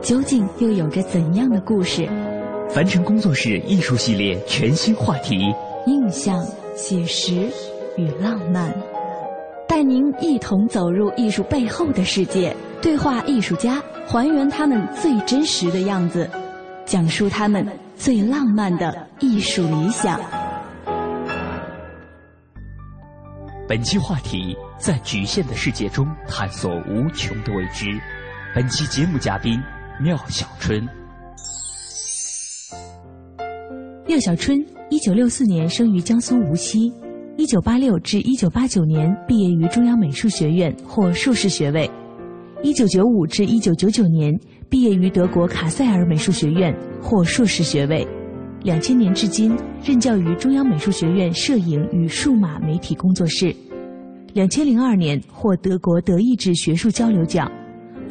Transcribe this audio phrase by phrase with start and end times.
[0.00, 2.08] 究竟又有着怎样的故事？
[2.70, 5.52] 凡尘工作室艺术系列全新话题：
[5.86, 6.44] 印象、
[6.76, 7.50] 写实
[7.96, 8.72] 与浪漫，
[9.66, 16.28] 带您一同走入艺术背后的世界，对话艺术家，还原他们最真实的样子。
[16.86, 20.18] 讲述他们最浪漫的艺术理想。
[23.68, 27.86] 本期话题：在局限的世界中探索无穷的未知。
[28.54, 29.60] 本期节目嘉宾：
[30.00, 30.80] 廖小春。
[34.06, 34.56] 廖小春，
[34.90, 36.92] 一九六四年生于江苏无锡，
[37.36, 41.90] 一九八六至一九八九年毕业于中央美术学院，获硕士学位。
[42.62, 44.38] 一九九五至一九九九年。
[44.70, 48.06] 毕业于德国卡塞尔美术学院，获硕士学位。
[48.64, 53.56] 两千年至今任教于中央美术学院摄影与数码媒体工作室。
[54.34, 57.50] 两千零二年获德国德意志学术交流奖，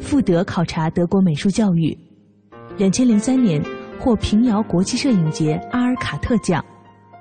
[0.00, 1.96] 赴德考察德国美术教育。
[2.76, 3.62] 两千零三年
[3.98, 6.64] 获平遥国际摄影节阿尔卡特奖，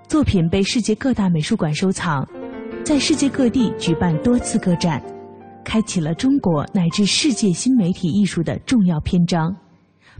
[0.08, 2.28] 作品被世界各大美术馆收藏，
[2.84, 5.02] 在世界各地举办多次个展。
[5.64, 9.54] 开启了中国乃至世界新媒体艺术的重要篇章。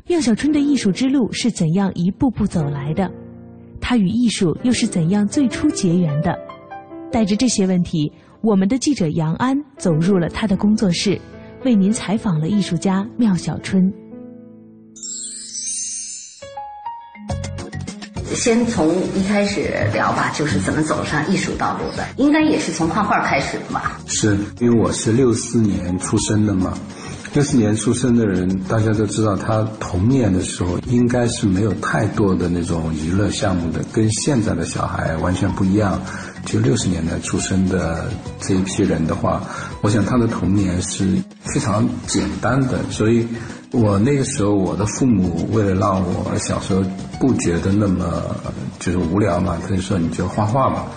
[0.06, 3.10] 缪小春的艺术之路是怎样一步步走来的？
[3.80, 6.38] 他与艺术又是怎样最初结缘的？
[7.10, 11.18] 带着这些问题，我们的记者杨安走入了他的工作室，
[11.68, 13.92] 为您采访了艺术家妙小春。
[18.34, 24.00] 先从一开始聊吧，就是怎么走上艺术道路的，应该也是从画画开始的吧？
[24.08, 26.74] 是因为我是六四年出生的嘛，
[27.34, 36.02] 六四年出生的人，大家都知道，他童年的时候应该是没有太多的那种娱乐项目的，跟现在的小孩完全不一样。
[36.46, 39.44] 就六十年代出生的这一批人的话，
[39.82, 41.06] 我想他的童年是
[41.44, 43.28] 非常简单的，所以。
[43.74, 46.82] 我那个时候，我的父母为了让我小时候
[47.20, 48.34] 不觉得那么
[48.80, 50.88] 就是无聊嘛，他就说你就画画吧。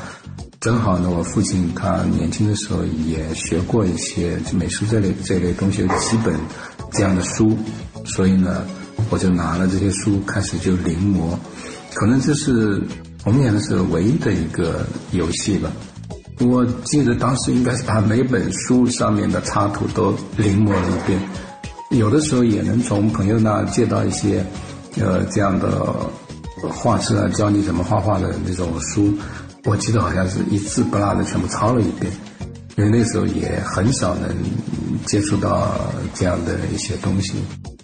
[0.60, 6.32] 正好呢，我父亲他年轻的时候也学过一些美术这类这类东西的基本
[6.92, 7.58] 这样的书，
[8.04, 8.64] 所以呢，
[9.10, 11.36] 我就拿了这些书开始就临摹。
[11.92, 12.80] 可能这是
[13.20, 15.72] 童年的时候唯一的一个游戏吧。
[16.40, 21.20] 我记得当时应该是把每本书上面的插图都临摹了一遍。
[21.90, 24.44] 有的时候也能从朋友那借到一些，
[24.98, 25.94] 呃，这样的
[26.68, 29.12] 画册啊，教你怎么画画的那种书。
[29.64, 32.10] 我记得好像是一字不落的全部抄了一遍，
[32.76, 34.34] 因为那时候也很少能
[35.04, 35.74] 接触到
[36.14, 37.34] 这样的一些东西。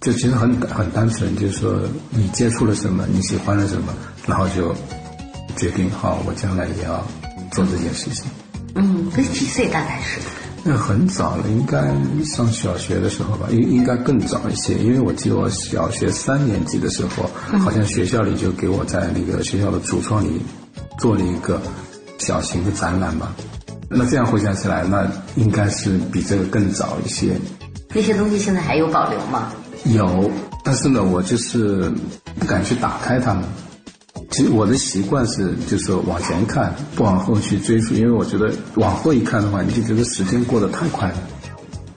[0.00, 1.81] 就其实很很单纯，就是说
[2.11, 3.93] 你接触了什么，你喜欢了什么，
[4.27, 4.75] 然后就
[5.56, 7.05] 决定好，我将来也要
[7.50, 8.31] 做这件事情。
[8.76, 10.20] 嗯，跟几岁大概是？
[10.62, 11.81] 那很早了，应该
[12.25, 14.75] 上小学的时候吧，应应该更早一些。
[14.75, 20.42] 因为我记得我小学三年级的时候，好像学校里就给我在那个学校的橱窗里
[20.98, 21.60] 做了一个
[22.19, 23.32] 小型的展览吧。
[23.88, 27.38] 那这样回想起来，那应该是比这个更早一些。
[27.94, 29.53] 那些东西现在还有保留吗？
[29.84, 30.28] 有，
[30.65, 31.89] 但是呢，我就是
[32.41, 33.45] 不敢去打开它们。
[34.31, 41.15] 其实我的习惯是，就是往前看，不往后去追溯，因为我觉得往后一看的话，你就觉得时间过得太快了，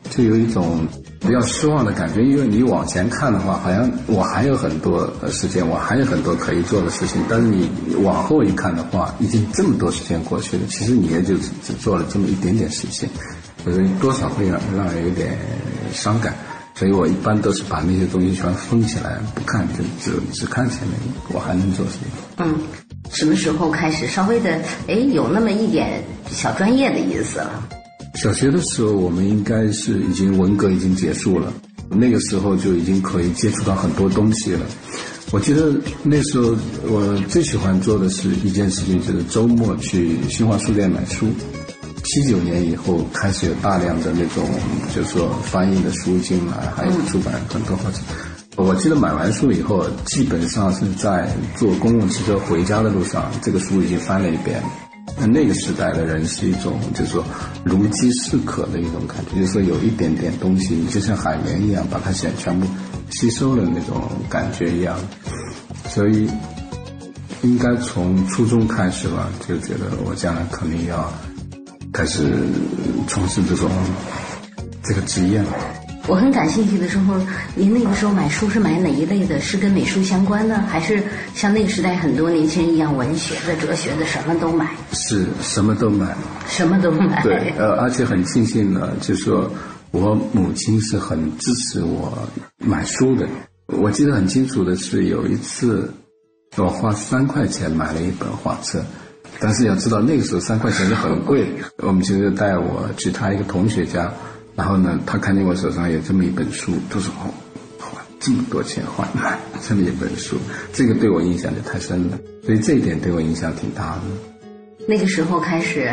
[0.10, 0.88] 就有一种
[1.20, 2.22] 比较失望的感觉。
[2.24, 7.22] 因为你往前看的话，好像我还有很多时间，我还有很多可以做的事情。
[7.28, 7.70] 但是你
[8.04, 13.10] 往后一看的话，已经这么多时间过去了，其实你也就只做了这么一点点事情，
[13.64, 15.38] 所以多少会让让人有点
[15.92, 16.34] 伤感。
[16.80, 20.98] 所以我一般都是把那些东西全封起来，不看，就只只看前面，
[21.34, 22.06] 我还能做什么？
[22.38, 22.56] 嗯，
[23.12, 27.68] 什么时候开始稍微的，哎，有那么一点小专业的意思了？
[28.16, 31.52] 小学的时候，我们应该是已经文革已经结束了，
[31.90, 34.66] 那个时候就已经可以接触到很多东西了。
[35.32, 36.56] 我记得那时候
[36.88, 41.28] 我最喜欢做的是一件事情，就是周末去新华书店买书。
[42.10, 44.44] 七九年以后开始有大量的那种，
[44.96, 48.00] 就是说翻译的书进来，还有出版很多或者。
[48.56, 54.60] 我记得买完书以后，基本上是在坐公共汽车回家的路上，这个书已经翻了一遍。
[55.28, 57.24] 那个时代的人是一种，就是说
[57.64, 62.66] 如饥似渴的一种感觉，就是说有一点点东西，就像海绵一样，把它全全部
[63.12, 64.98] 吸收了那种感觉一样。
[65.90, 66.28] 所以，
[67.44, 71.12] 应该从初中开始吧，就觉得我将来肯定要
[72.00, 72.24] 开始
[73.10, 73.70] 从事这种
[74.86, 75.44] 这个职业。
[76.08, 77.20] 我很感兴趣的时候，
[77.56, 79.38] 您那个时候买书是买哪一类的？
[79.42, 81.04] 是跟美术相关的，还是
[81.36, 84.66] 像那个时代很多年轻人一样，文学的、哲学的，什么都买？
[84.94, 86.16] 是什么都买，
[86.48, 87.22] 什么都买。
[87.22, 89.52] 对，呃，而且很庆幸呢，就是说
[89.92, 92.18] 我母亲是很支持我
[92.60, 93.28] 买书的。
[93.78, 95.94] 我记得很清楚的是，有一次
[96.56, 98.86] 我花三块钱买了一本画册，
[99.40, 101.48] 但是要知道那个时候三块钱是很贵。
[101.78, 104.12] 我们其实带我去他一个同学家。
[104.56, 107.32] 然后呢，他看见我手上有这么一本书，他说：“哦，
[107.80, 110.36] 花这么多钱换来这么一本书，
[110.74, 112.20] 这个对我印象就太深了。
[112.46, 114.02] 所以这一点对我影响挺大的。”
[114.86, 115.90] 那个时候开始，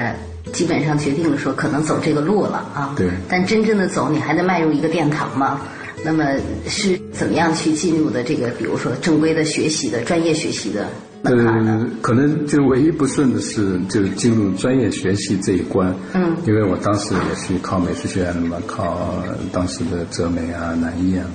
[0.53, 2.93] 基本上决定了说可能走这个路了啊。
[2.97, 3.09] 对。
[3.29, 5.61] 但真正的走，你还得迈入一个殿堂嘛。
[6.05, 6.25] 那么
[6.67, 10.89] 是怎么样去进入的这个，比如说正规的学习的专业学习的？
[11.27, 15.95] 呃，可能就唯一不顺的是，就进入专业学习这一关。
[16.13, 21.27] 嗯，因为我当时也是考美术学院的嘛，考当时的浙美啊、南艺啊。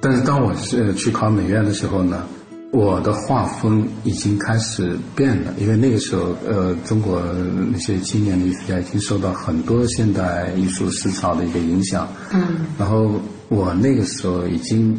[0.00, 2.26] 但是当我是去考美院的时候呢，
[2.72, 7.22] 我的画风已经开始变了，因为那个时候，呃，中国
[7.70, 12.08] 那些青年的艺术家已经受到很多现代艺术思潮的一个影响。
[12.32, 14.98] 嗯，然后我那个时候已经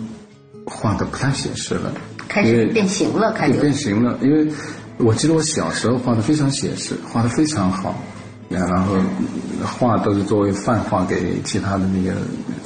[0.66, 1.92] 画的不太写实了。
[2.34, 4.18] 开始变形了，开始变形了。
[4.24, 4.52] 因为
[4.98, 7.96] 我记得我小时候画的非常写实，画的非常好，
[8.50, 8.96] 然后
[9.64, 12.18] 画都是作为范画给其他的那个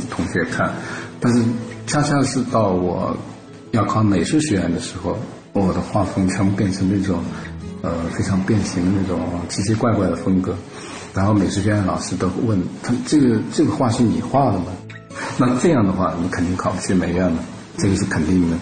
[0.10, 0.72] 同学看。
[1.20, 1.44] 但是
[1.86, 3.14] 恰恰是到我
[3.72, 5.18] 要考美术学院的时候，
[5.52, 7.22] 我的画风全部变成那种
[7.82, 9.20] 呃非常变形的那种
[9.50, 10.56] 奇奇怪怪的风格。
[11.14, 14.68] 然后美术学院老师都问他：“这个这个画是你画的吗？”
[15.38, 17.44] 那这样的话，你肯定考不去美院了，
[17.78, 18.56] 这个是肯定的。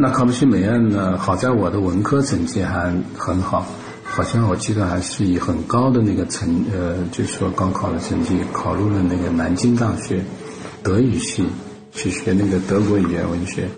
[0.00, 1.16] 那考不起美院呢？
[1.18, 3.66] 好在我的文科成绩还很好，
[4.02, 10.22] 好像我记得还是以很高的那个成呃，就是说高考的成绩考入了那个南京大学
[10.82, 11.44] 德语系，
[11.92, 13.68] 去学那个德国语言文学。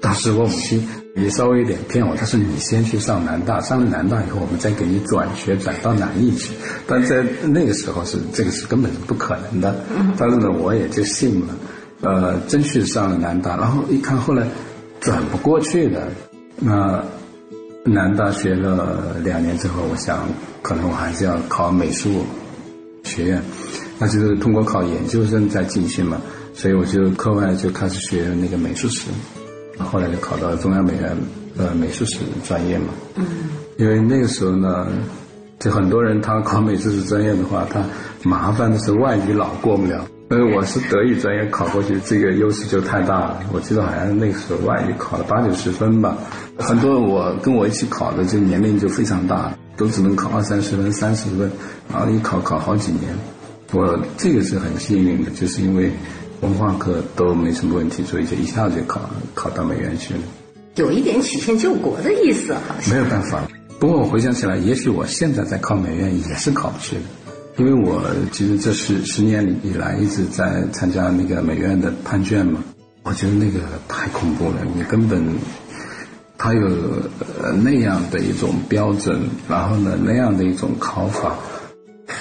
[0.00, 0.86] 当时我母亲
[1.16, 6.52] 也稍微有点骗我，她说你先去上南大，上了南大以后，我们再给你转学转到南艺去。
[6.86, 9.74] 但在那个时候是这个是根本是不可能的。
[10.16, 11.54] 但是呢，我也就信了，
[12.02, 14.46] 呃，真去上了南大，然后一看后来。
[15.00, 16.08] 转不过去的，
[16.56, 17.02] 那
[17.84, 20.28] 南大学了两年之后，我想
[20.62, 22.24] 可能我还是要考美术
[23.04, 23.42] 学院，
[23.98, 26.20] 那就是通过考研究生再进去嘛，
[26.54, 29.08] 所以我就课外就开始学那个美术史，
[29.78, 31.16] 后来就考到中央美院
[31.56, 32.88] 呃美术史专业嘛。
[33.14, 33.24] 嗯。
[33.78, 34.88] 因为那个时候呢，
[35.58, 37.84] 就很多人他考美术史专业的话，他
[38.22, 40.04] 麻烦的是外语老过不了。
[40.28, 43.44] 呃，我是德语专业考过去，这个优势就太大了。
[43.52, 46.18] 我记得好像那个时候外语考了八九十分吧，
[46.58, 51.48] 很多我跟我一起考的，就年龄就非常大，都只能考二三十分、三十分，
[51.92, 53.04] 然后一考考好几年。
[53.72, 55.92] 我这个是很幸运的，就是因为
[56.40, 60.20] 文化课都没什么问题，所以就一下子就考考到美院去了。
[60.74, 62.92] 有一点曲线救国的意思，好像。
[62.92, 63.42] 没有办法，
[63.78, 67.02] 不过我回想起来，也许我现在在考美院也是考不去的。
[67.56, 72.62] 因为我其实这十十年以来一直在参加那个美院的判卷嘛，
[73.02, 75.24] 我觉得那个太恐怖了，你根本，
[76.36, 76.68] 他有
[77.64, 81.34] 那样的一种标准，然后呢那样的一种考法，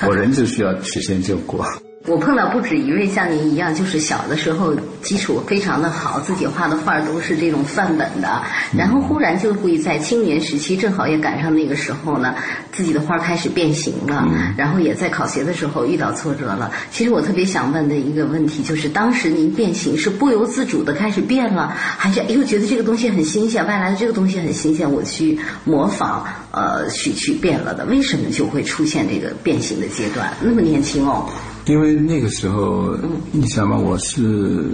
[0.08, 1.66] 我人就需要曲线救国。
[2.08, 8.44] 我碰到不止一位像您一样，就是小的时候基础非常的好，自己画的画都是这种范本的，
[8.78, 12.36] 然后忽然就会在青年时期，正好也赶上那个时候呢，
[12.72, 14.24] 自己的画开始变形了，
[14.56, 16.72] 然后也在考学的时候遇到挫折了。
[16.92, 27.84] 其实我特别想问的一个问题就是，当时您变形是不由自主的开始变了，还是又觉得这个东西很新鲜，外来的这个东西很新鲜，我去模仿，呃，去去变了的？
[27.86, 30.32] 为什么就会出现这个变形的阶段？
[30.40, 31.28] 那么年轻哦。
[31.66, 32.96] 因为那个时候，
[33.32, 34.66] 你想嘛，我是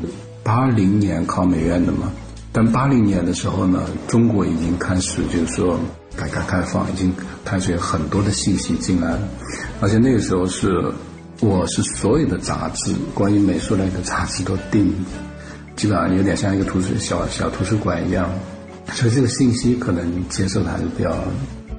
[0.43, 2.12] 八零年考美院的嘛，
[2.51, 5.79] 但八零年的时候呢，中国已经开始就是说
[6.17, 7.13] 改革开放，已经
[7.45, 9.19] 开始有很多的信息进来了，
[9.79, 10.83] 而且那个时候是，
[11.39, 14.93] 我是所有的杂志，关于美术类的杂志都订，
[15.77, 18.29] 基本上有点像一个图书小小图书馆一样，
[18.91, 21.15] 所以这个信息可能接受的还是比较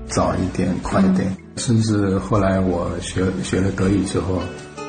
[0.08, 1.36] 早一点、快一点。
[1.56, 4.40] 甚至后来我学学了德语之后，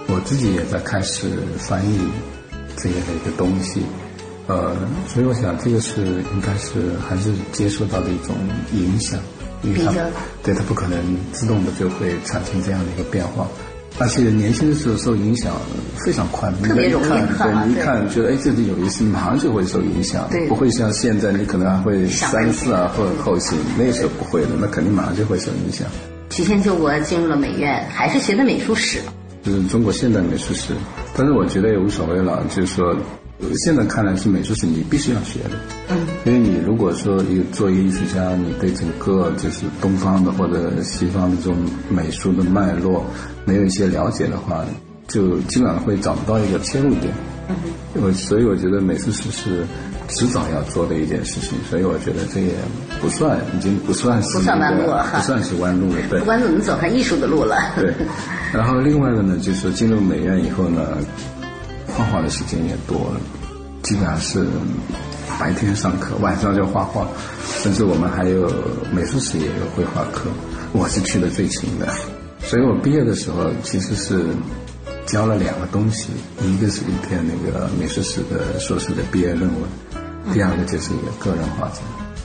[0.08, 2.00] 我自己也在开始翻译
[2.78, 3.82] 这样的一个东西。
[4.48, 4.76] 呃，
[5.08, 6.02] 所以我想这个是
[6.34, 8.36] 应该是还是接受到的一种
[8.74, 9.20] 影响，
[9.62, 9.94] 因为它
[10.44, 11.00] 对它不可能
[11.32, 13.48] 自动的就会产生这样的一个变化。
[14.00, 15.54] 而且年轻的时候受影响
[16.04, 25.88] 非常快，特别容易对，你一看觉得哎这里有意思，马上就会受影响，不会像现在你可能还会三思啊或者后行，那时候不会的，那肯定马上就会受影响。
[26.32, 28.98] 曲线救国进入了美院，还是学的美术史，
[29.44, 30.74] 就是中国现代美术史，
[31.16, 32.96] 但是我觉得也无所谓了，就是说。
[33.66, 35.50] 现在看来是美术史，你必须要学的。
[35.90, 41.58] 嗯，因为你如果说一个做一个艺术家，你对整个就是东方的或者西方的这种
[41.90, 43.06] 美术的脉络
[43.44, 44.64] 没有一些了解的话，
[45.10, 47.14] 就基本上会找不到一个切入点。
[47.50, 47.56] 嗯，
[47.96, 49.66] 我所以我觉得美术史是
[50.16, 52.54] 迟早要做的一件事情，所以我觉得这也
[53.02, 56.02] 不算，已经不算是不算弯路不算是弯路了。
[56.10, 57.56] 对，不管怎么走上艺术的路了。
[57.76, 57.94] 对，
[58.54, 60.98] 然后另外的呢，就是进入美院以后呢。
[61.96, 63.22] 画画的时间也多了，
[63.84, 64.44] 基本上是
[65.40, 67.08] 白天上课，晚上就画画，
[67.62, 68.52] 甚至我们还有
[68.92, 70.28] 美术史也有绘画课，
[70.72, 71.88] 我是去的最勤的，
[72.42, 74.26] 所以我毕业的时候其实是
[75.06, 76.10] 交了两个东西，
[76.42, 79.62] 一个是一篇那个美术史的硕士的毕业论文，
[80.32, 81.80] 第二个就是一个个人画展，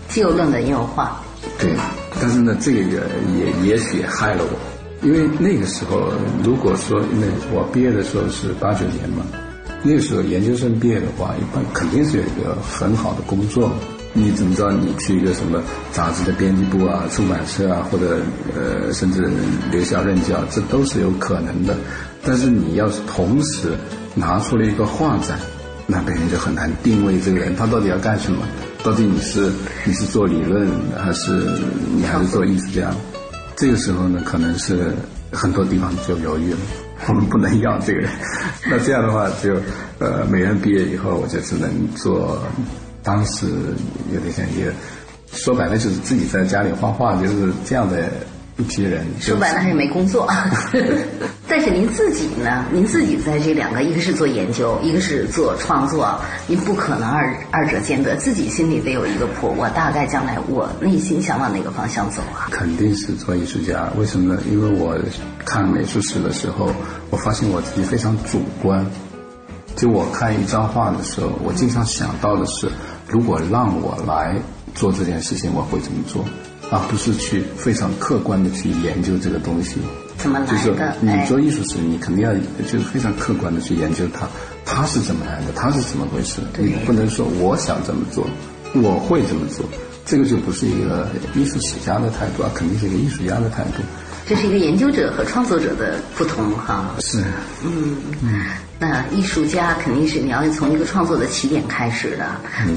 [0.08, 1.20] 既有论文也有画。
[1.58, 1.74] 对，
[2.20, 3.02] 但是呢，这个
[3.34, 6.12] 也也许害了我，因为那个时候
[6.44, 9.24] 如果说那我毕业的时候是八九年嘛。
[9.80, 13.70] 那个时候研究生毕业的话，一般肯定是有一个很好的工作。
[14.12, 14.72] 你怎么知道？
[14.72, 15.62] 你去一个什么
[15.92, 18.18] 杂志的编辑部啊、出版社啊，或者
[18.56, 19.30] 呃，甚至
[19.70, 21.76] 留校任教，这都是有可能的。
[22.24, 23.70] 但是你要是同时
[24.16, 25.38] 拿出了一个画展，
[25.90, 28.46] 那别人就很难定位这个人，他到底要干什么？
[28.84, 29.50] 到底你是
[29.84, 30.68] 你是做理论，
[31.02, 31.32] 还是
[31.96, 32.92] 你还是做艺术家？
[33.56, 34.92] 这个时候呢，可能是
[35.32, 36.58] 很多地方就犹豫了。
[37.08, 38.10] 我们不能要这个人，
[38.68, 39.56] 那这样的话，就
[39.98, 42.38] 呃，美院毕业以后，我就只能做，
[43.02, 43.46] 当时
[44.12, 44.70] 有点像一个，
[45.32, 48.10] 说白了就是自己在家里画画，就是这样的。
[48.58, 50.28] 一批人说白了还是没工作，
[51.46, 52.64] 但是您自己呢？
[52.72, 59.54] 您自己在这两个，一个是做研究，一个是做创作，您不可能二二者兼得，自己心里得有一个谱。
[59.56, 62.50] 我大概将来我内心想往哪个方向走啊？
[62.50, 63.88] 肯定是做艺术家。
[63.96, 64.42] 为什么呢？
[64.50, 64.98] 因为我
[65.44, 66.68] 看美术史的时候，
[67.10, 68.84] 我发现我自己非常主观。
[69.76, 72.68] 就我看一张画的时候，我经常想到的是，
[73.06, 74.34] 如果让我来
[74.74, 76.24] 做这件事情，我会怎么做？
[76.70, 79.76] 而不是去非常客观的去研究这个东西，
[80.18, 80.52] 怎么来的？
[80.52, 82.32] 就是你做艺术史，你肯定要
[82.62, 84.28] 就是非常客观的去研究它，
[84.64, 86.40] 它是怎么来的，它是怎么回事？
[86.58, 88.26] 你不能说我想怎么做，
[88.74, 89.64] 我会怎么做，
[90.04, 93.82] 这个就不是一个艺术史家的态度啊，肯定是一个艺术家的态度。
[94.28, 96.94] 这是一个研究者和创作者的不同哈。
[97.00, 97.24] 是。
[97.64, 98.40] 嗯嗯。
[98.78, 102.26] 那艺术家肯定是你要从一个创作的起点开始的。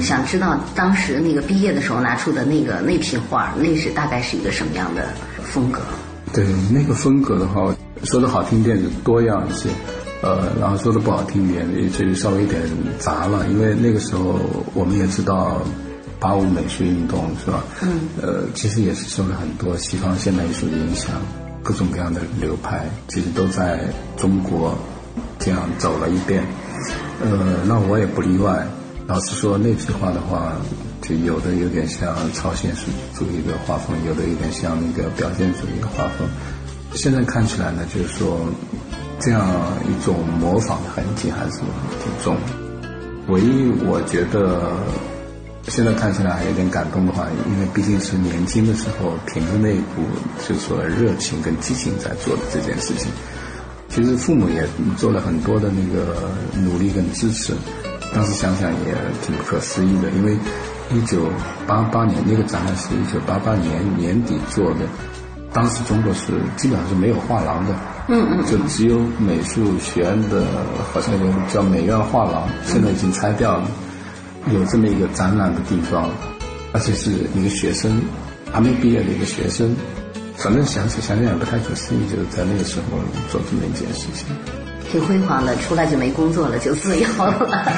[0.00, 5.10] 想知道当时那个毕业的时候拿出的那个那批画，那是大概是一个什么样的
[5.44, 5.80] 风格？
[6.32, 7.72] 对，那个风格的话，
[8.04, 9.68] 说的好听点就多样一些，
[10.22, 12.62] 呃，然后说的不好听点，也就稍微有点
[12.98, 13.46] 杂了。
[13.48, 14.40] 因为那个时候
[14.72, 15.60] 我们也知道。
[16.18, 17.64] 八五美术运动是吧？
[17.82, 17.98] 嗯。
[18.22, 21.10] 呃，其实也是受了很多西方现代艺术的影响，
[21.62, 23.80] 各种各样的流派，其实都在
[24.16, 24.76] 中国
[25.38, 26.44] 这样走了一遍。
[27.22, 28.66] 呃，那我也不例外。
[29.06, 30.56] 老实说，那句话的话，
[31.00, 36.28] 就有的有点像超现实主义的画风，有的有点像那个表现主义的画风。
[36.94, 38.38] 现在看起来呢，就是说
[39.20, 39.46] 这样
[39.88, 41.58] 一种模仿的痕迹还是
[42.02, 42.36] 挺重。
[43.28, 44.72] 唯一我觉得。
[45.68, 50.02] 现在看起来还有点感动的话，因为毕竟是年轻的时候，凭着那一股
[50.46, 53.10] 就是说热情跟激情在做的这件事情。
[53.88, 54.66] 其实父母也
[54.96, 56.30] 做了很多的那个
[56.62, 57.54] 努力跟支持。
[58.14, 60.36] 当时想想也挺不可思议的，因为
[60.90, 61.30] 一九
[61.66, 64.80] 八八年那个展览是一九八八年年底做的，
[65.52, 67.74] 当时中国是基本上是没有画廊的，
[68.08, 70.44] 嗯嗯，就只有美术学院的，
[70.92, 73.70] 好像有叫美院画廊，现在已经拆掉了。
[74.50, 76.10] 有这么一个展览的地方，
[76.72, 78.02] 而且是一个学生
[78.50, 79.74] 还没毕业的一个学生，
[80.36, 82.98] 反正想起想想也不太可思议，就是在那个时候
[83.30, 84.26] 做这么一件事情，
[84.90, 85.54] 挺辉煌的。
[85.56, 87.72] 出来就没工作了，就自由了。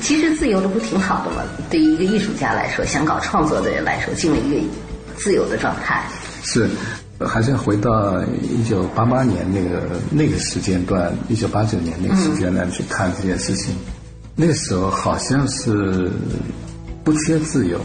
[0.00, 1.42] 其实自由的不挺好的吗？
[1.70, 4.60] 对于一个艺术家来说，想搞创作的人来说，进了一个
[5.16, 6.02] 自由的状态。
[6.42, 6.68] 是，
[7.20, 13.74] 还是要回到一九八八年那个那个时间段，一九八九年那个时间段去看这件事情。
[14.36, 16.10] 那时候好像是
[17.04, 17.80] 不缺自由，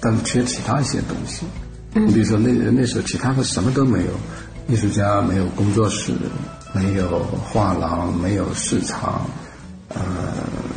[0.00, 1.46] 但是缺其他一些东西。
[1.94, 4.10] 你比如说那那时候其他的什么都没有，
[4.68, 6.12] 艺术家没有工作室，
[6.72, 9.26] 没有画廊，没有市场，
[9.90, 10.00] 呃，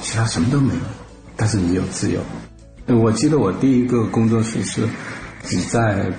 [0.01, 0.79] 其他什么都没有，
[1.35, 2.19] 但是你有自由。
[2.87, 4.87] 我记得我第一个工作室是
[5.43, 6.11] 只在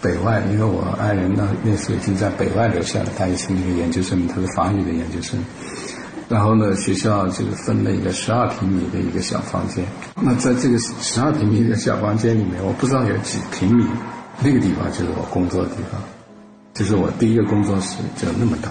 [0.00, 5.38] 北外，因为我爱人呢那时候已经在北外留下了，他也是那个研究生，他是法语的研究生。
[6.30, 9.84] 然后呢，学校就是分了一个十二平米的一个小房间。
[10.14, 13.84] 那在这个十二平米的小房间里面，我不知道有几平米，
[14.40, 16.00] 那个地方就是我工作的地方，
[16.72, 18.70] 就是我第一个工作室就那么大，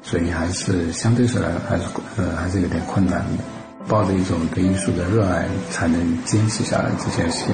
[0.00, 1.82] 所以还是相对说来还是
[2.16, 3.44] 呃还是有点困难的。
[3.88, 7.44] 抱着一种对艺术的热爱，才能坚持下来这件事。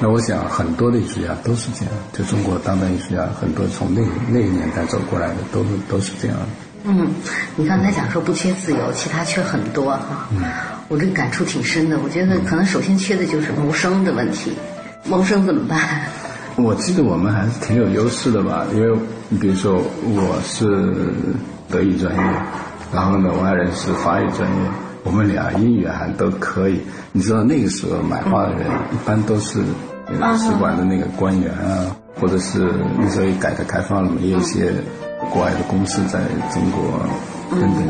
[0.00, 6.46] 那我想很多的艺术家都是这样，就中国当代艺术家很多从那那个年代走过来的，都都是这样的。
[6.84, 7.08] 嗯，
[7.56, 10.28] 你刚才讲说不缺自由，其他缺很多哈。
[10.30, 10.42] 嗯，
[10.88, 11.98] 我这感触挺深的。
[12.02, 14.52] 我觉得可能首先缺的就是谋生的问题，
[15.04, 15.78] 谋生怎么办？
[16.56, 20.66] 我记得我们还是挺有优势的吧，因为你比如说我是
[21.70, 22.20] 德语专业，
[22.92, 24.56] 然后呢，我爱人是法语专业，
[25.04, 26.80] 我们俩英语还都可以。
[27.12, 29.60] 你知道那个时候买画的人一般都是
[30.38, 32.68] 使馆的那个官员啊，或者是
[32.98, 34.72] 那时候改革开放了嘛，也有一些。
[35.30, 36.20] 国外的公司在
[36.52, 37.00] 中国
[37.50, 37.84] 等等，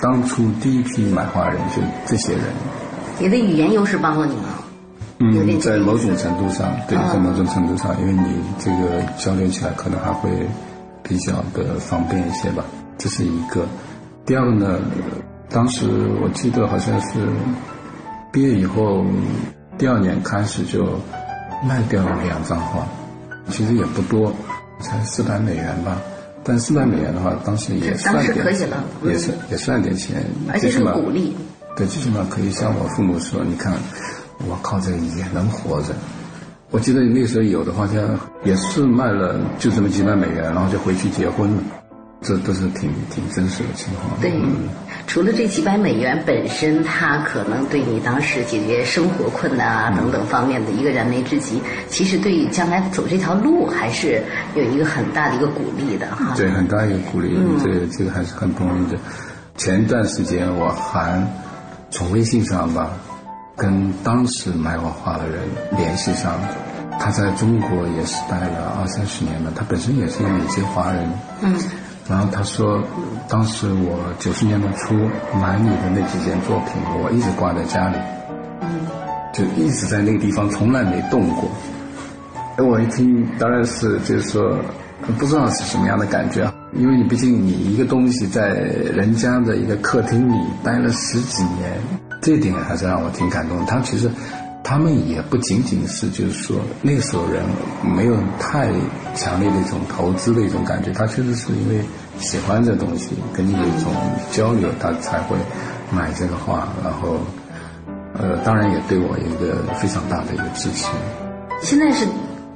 [0.00, 2.42] 当初第一批买画人就这些人。
[3.18, 4.42] 你的语言优势帮了你吗？
[5.20, 10.30] 嗯，在某种程度上，对，在某种程度上，因为你这个交流起来可能还会
[11.02, 12.64] 比较的方便一些吧，
[12.96, 13.66] 这是一个。
[14.24, 14.78] 第二个呢，
[15.50, 15.88] 当时
[16.22, 17.18] 我记得好像是
[18.30, 19.04] 毕业以后
[19.76, 20.86] 第二年开始就
[21.64, 22.86] 卖掉了两张画，
[23.50, 24.32] 其实也不多，
[24.78, 25.96] 才四百美元吧。
[26.48, 28.34] 但四万美元的话，当时也算点，
[29.04, 31.36] 也算也算点钱，而且是鼓励。
[31.76, 33.74] 对，最起码可以向我父母说：“你看，
[34.48, 35.94] 我靠这个也能活着。”
[36.72, 41.62] 我记得那时候有的话，像也是卖了就这么几万美元，然后就回去结婚了。
[42.20, 44.20] 这都是挺挺真实的情况。
[44.20, 44.32] 对，
[45.06, 54.20] 除了这几百美元本身，它可能对你当时解决生活困难啊等等方面的一个燃眉之急，其实对将来走这条路还是
[54.56, 56.34] 有一个很大的一个鼓励的哈。
[56.36, 58.98] 对，很大一个鼓励，这个这个还是很不容易的。
[59.56, 61.24] 前一段时间我还
[61.90, 62.90] 从微信上吧，
[63.56, 65.38] 跟当时买我画的人
[65.76, 66.48] 联系上了。
[67.00, 71.08] 他在中国也是待了二三十年了，他本身也是一个美籍华人。
[71.42, 71.54] 嗯。
[72.08, 72.82] 然后他说，
[73.28, 74.94] 当时我九十年代初
[75.38, 77.96] 买你的那几件作品，我一直挂在家里，
[79.34, 81.50] 就一直在那个地方，从来没动过。
[82.56, 84.56] 哎，我一听，当然是就是说，
[85.18, 91.72] 不知道是什么样的感觉，因为你毕竟你一个东西在人家的一个客厅里待了十几年，
[92.22, 93.66] 这点还是让我挺感动。
[93.66, 94.10] 他其实。
[94.62, 97.42] 他们也不仅仅是，就是说那个时候人
[97.82, 98.70] 没有太
[99.14, 101.82] 强烈的一种投资的一种感觉，他确实是因为
[102.20, 103.92] 喜欢这东西，跟你有一种
[104.30, 105.36] 交流，他才会
[105.90, 107.16] 买这个画，然后，
[108.12, 110.86] 呃，当然也对我有一个非常大的一个支持。
[111.62, 112.06] 现在是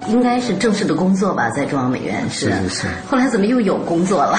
[0.09, 2.51] 应该是正式的工作吧，在中央美院是。
[2.51, 2.87] 是是是。
[3.09, 4.39] 后来怎么又有工作了？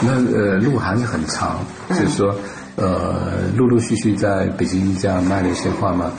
[0.00, 1.58] 那呃，路还是很长，
[1.90, 2.34] 就是说，
[2.76, 6.10] 呃，陆陆续续在北京这样卖了一些画嘛。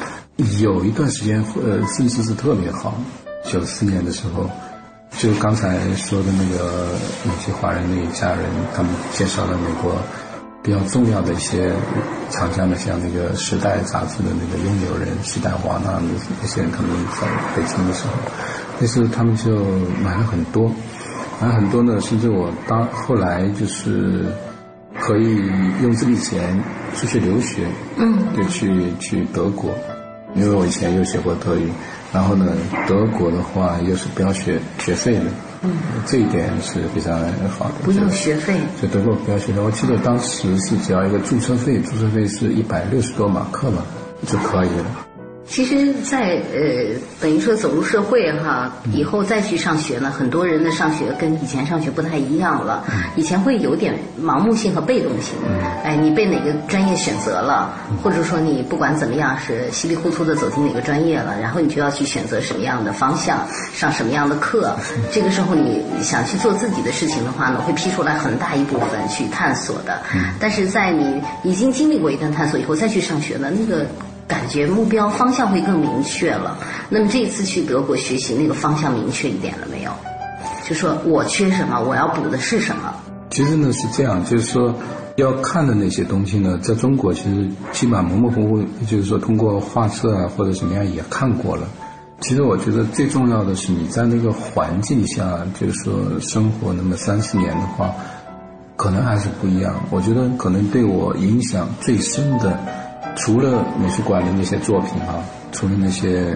[0.61, 2.95] 有一段时间，呃，甚至是特别好。
[3.45, 4.49] 九四年的时候，
[5.17, 6.89] 就刚才说的那个
[7.23, 8.43] 那些华人那一家人，
[8.75, 9.95] 他们介绍了美国
[10.61, 11.71] 比较重要的一些
[12.29, 16.09] 厂家的，像那个《时代》杂志的那个拥有人时代华纳那
[16.41, 18.13] 那些人，他们在北京的时候，
[18.79, 19.63] 那时候他们就
[20.03, 20.69] 买了很多，
[21.41, 24.25] 买了很多呢，甚至我当后来就是
[24.99, 25.37] 可以
[25.81, 26.61] 用这笔钱
[26.95, 29.71] 出去留学，嗯，就去去德国。
[30.37, 31.67] 因为我以前又学过德语，
[32.13, 32.53] 然后呢，
[32.87, 35.23] 德国的话又是不要学学费的，
[35.63, 35.71] 嗯，
[36.05, 37.19] 这一点是非常
[37.49, 37.73] 好的。
[37.83, 38.53] 不用学费。
[38.81, 43.83] 就德国不要学费，我记得当时是只要一个注册费，注册费是一百六十多马克吧，
[44.27, 45.06] 就可以了。
[45.49, 52.83] 其实，在呃，等于说走入社会哈，以后再去上学呢，很多人的上学跟以前上学不太一样了。
[53.15, 55.35] 以前会有点盲目性和被动性，
[55.83, 63.39] 哎，你被哪个专业选择了，或者说你不管怎么样是稀里糊涂的走进哪个专业了，然后你就要去选择什么样的方向，
[63.73, 64.75] 上什么样的课。
[65.13, 70.01] 这个时候你想去做自己的事情的话呢，会批出来很大一部分去探索的。
[70.39, 73.85] 但是在你已经经历过一段探索以后再去上学呢，那个。
[74.27, 76.57] 感觉目标方向会更明确了。
[76.89, 79.91] 那么这次去德国学习，那个方向明确一点了没有？
[80.67, 82.93] 就说我缺什么，我要补的是什么？
[83.29, 84.73] 其实呢是这样，就是说
[85.15, 91.67] 要看的那些东西呢，在中国其实基本上模模糊糊，就是说通过画册啊或者怎么样也看过了。
[92.19, 97.93] 其实我觉得最重要的是你在那个环境下，就是说生活那么三四年的话，
[98.75, 99.75] 可能还是不一样。
[99.91, 102.57] 我觉得可能对我影响最深的，
[103.17, 105.19] 除了美术馆的那些作品啊，
[105.51, 106.35] 除了那些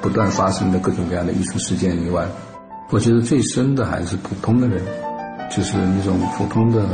[0.00, 2.24] 不断发生的各种各样的艺术事件以外，
[2.90, 4.82] 我觉得最深的还是普通的人，
[5.50, 6.86] 就是那种普通的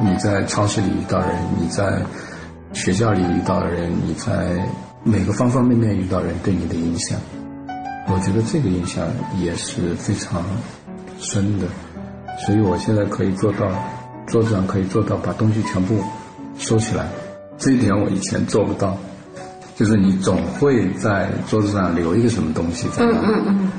[0.00, 1.28] 你在超市里遇到人，
[1.58, 2.00] 你在
[2.72, 4.64] 学校里遇到的人，你在
[5.02, 7.18] 每个方方面面遇到人对你的影响。
[8.06, 9.06] 我觉得这个印象
[9.38, 10.42] 也是非常
[11.18, 11.66] 深的，
[12.38, 13.68] 所以我现在可以做到，
[14.26, 16.02] 桌子上可以做到把东西全部
[16.58, 17.06] 收起来，
[17.60, 18.98] 这一点我以前做不到，
[19.76, 23.12] 就是你总会在桌子上留一个什么东西在那。
[23.12, 23.72] 嗯嗯嗯。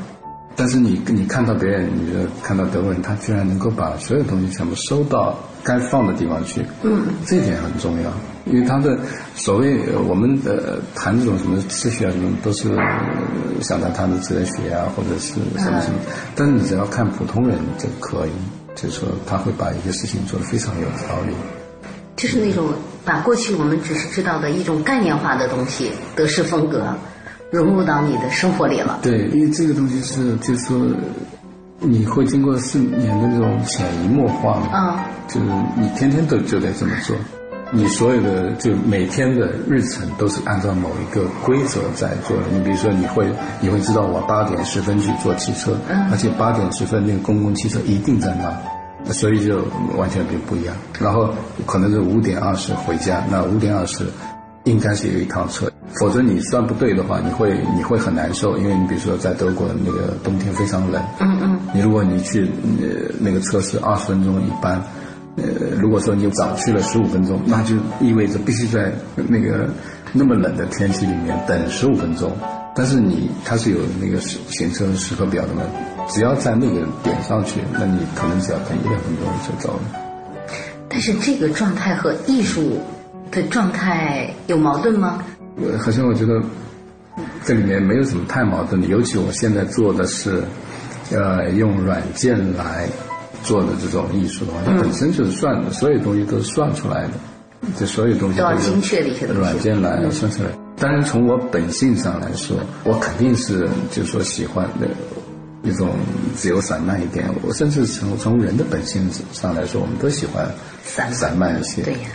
[0.55, 6.63] 但是你你看到别人，你就看到德国人，他居然能够把所有东西全部收到该放的地方去。
[6.83, 7.07] 嗯。
[7.25, 8.11] 这一点很重要。
[8.45, 8.97] 因为他的
[9.35, 12.69] 所谓我们的谈这种什么秩序啊什么，都是
[13.61, 15.99] 想到他的哲学啊或者是什么什么，
[16.35, 18.31] 但是你只要看普通人就可以，
[18.75, 21.33] 就是说他会把一个事情做得非常有条理。
[22.15, 22.67] 就是那种
[23.03, 26.95] 把过去我们只是知道的一种概念化的东西，德式风格
[27.51, 28.99] 融入到你的生活里了。
[29.01, 30.79] 对，因为这个东西是就是说
[31.79, 37.15] 你会经过四年的那种潜移默化嘛，啊，就是你天天都就得这么做。
[37.73, 42.43] 你所有的就每天的日程都是按照某一个规则在做的。
[42.51, 43.25] 你比如说，你会
[43.61, 45.71] 你会知道我八点十分去坐汽车，
[46.11, 48.51] 而且八点十分那个公共汽车一定在那，
[49.05, 49.63] 所以就
[49.97, 50.75] 完全不不一样。
[50.99, 51.29] 然后
[51.65, 54.05] 可能是五点二十回家，那五点二十
[54.65, 58.57] 应该是有一趟车，否则你算不对的话，你会你会很难受。
[58.57, 62.43] 因为你比如说在德国那个冬天非常冷，嗯嗯，你如果你去
[62.81, 64.81] 呃那个车是二十分钟一班。
[65.37, 65.43] 呃，
[65.79, 69.65] 如果说你早去了十五分钟，那就意味着必须在那个
[70.11, 72.29] 那么冷的天气里面等十五分钟。
[72.75, 75.61] 但是你它是有那个行车时刻表的嘛，
[76.09, 79.81] 只要在那个点上去，那你可能只要等一两分钟就走了。
[80.89, 82.79] 但是这个状态和艺术
[83.31, 85.23] 的状态有矛盾吗？
[85.57, 86.41] 我好像我觉得
[87.45, 90.43] 这里面没有什么太矛盾的，尤其我现在做的是，
[91.11, 92.87] 呃，用软件来。
[93.43, 97.13] 做的这种艺术的话，它本身就是算的，所有东西都是算出来的，
[97.75, 100.49] 这所有东西都精确的一些软件来算出来。
[100.81, 104.89] 当然，从我本性上来说，我肯定是就是说喜欢的
[105.61, 105.95] 一种
[106.35, 107.29] 自由散漫一点。
[107.43, 110.49] 我甚至从从人的本性上来说，我们都喜欢
[110.83, 111.83] 散散漫一些。
[111.83, 112.09] 对呀。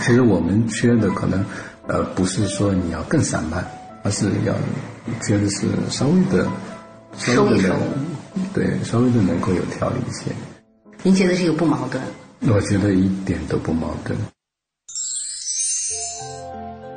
[0.00, 1.44] 其实我们缺的可能，
[1.86, 3.64] 呃，不是说你要更散漫，
[4.02, 4.52] 而是要
[5.20, 6.48] 缺的是稍微的
[7.16, 7.76] 稍微的。
[8.52, 10.32] 对，稍微的能够有条理一些。
[11.04, 12.02] 您觉得这个不矛盾？
[12.52, 14.18] 我觉得一点都不矛盾。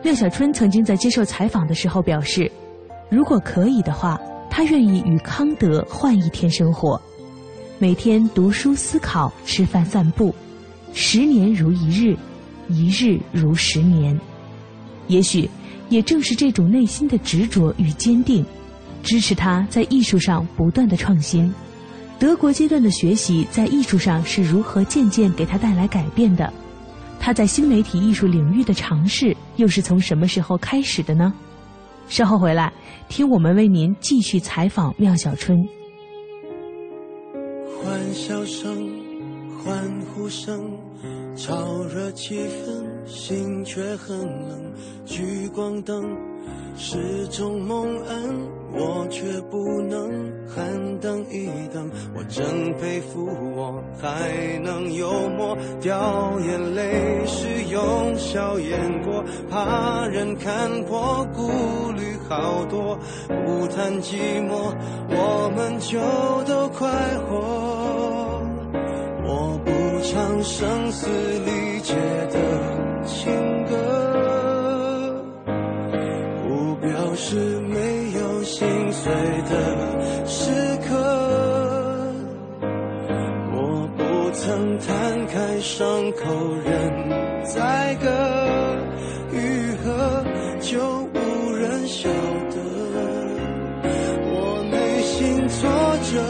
[0.03, 2.51] 廖小春曾经在接受采访的时候表示，
[3.09, 7.01] 如果可以的话，他愿意与康德换一天生活，
[7.79, 10.35] 每天读书、思考、吃饭、散步，
[10.93, 12.17] 十年如一日，
[12.67, 14.19] 一日如十年。
[15.07, 15.49] 也许，
[15.87, 18.45] 也正是这种内心的执着与坚定。
[19.03, 21.53] 支持他在艺术上不断的创新。
[22.19, 26.51] 德国阶段的学习在艺术上是如何渐渐给他带来改变的？
[27.19, 31.33] 他在新媒体艺术领域的尝试又是从什么时候开始的呢？
[32.07, 32.71] 稍后回来，
[33.07, 35.57] 听我们为您继续采访妙小春。
[37.81, 38.89] 欢笑声，
[39.63, 40.77] 欢呼声，
[41.35, 44.73] 燥热气氛，心却很冷。
[45.05, 46.03] 聚光灯。
[46.75, 48.82] 是种蒙恩，我
[51.29, 51.89] 一等。
[52.15, 61.49] 我真佩服我还能幽默，掉眼泪是用笑掩过，怕人看破，顾
[61.91, 62.97] 虑好多。
[63.45, 64.73] 不谈寂寞，
[65.09, 65.99] 我们就
[66.45, 66.89] 都快
[67.27, 68.41] 活。
[69.25, 69.71] 我不
[70.03, 71.95] 唱声嘶力竭
[72.29, 73.52] 的情
[85.75, 86.21] 伤口
[86.63, 88.05] 任宰割，
[89.31, 90.23] 愈合
[90.61, 90.77] 就
[91.15, 92.07] 无人晓
[92.51, 92.57] 得。
[94.29, 95.67] 我内心挫
[96.11, 96.21] 折，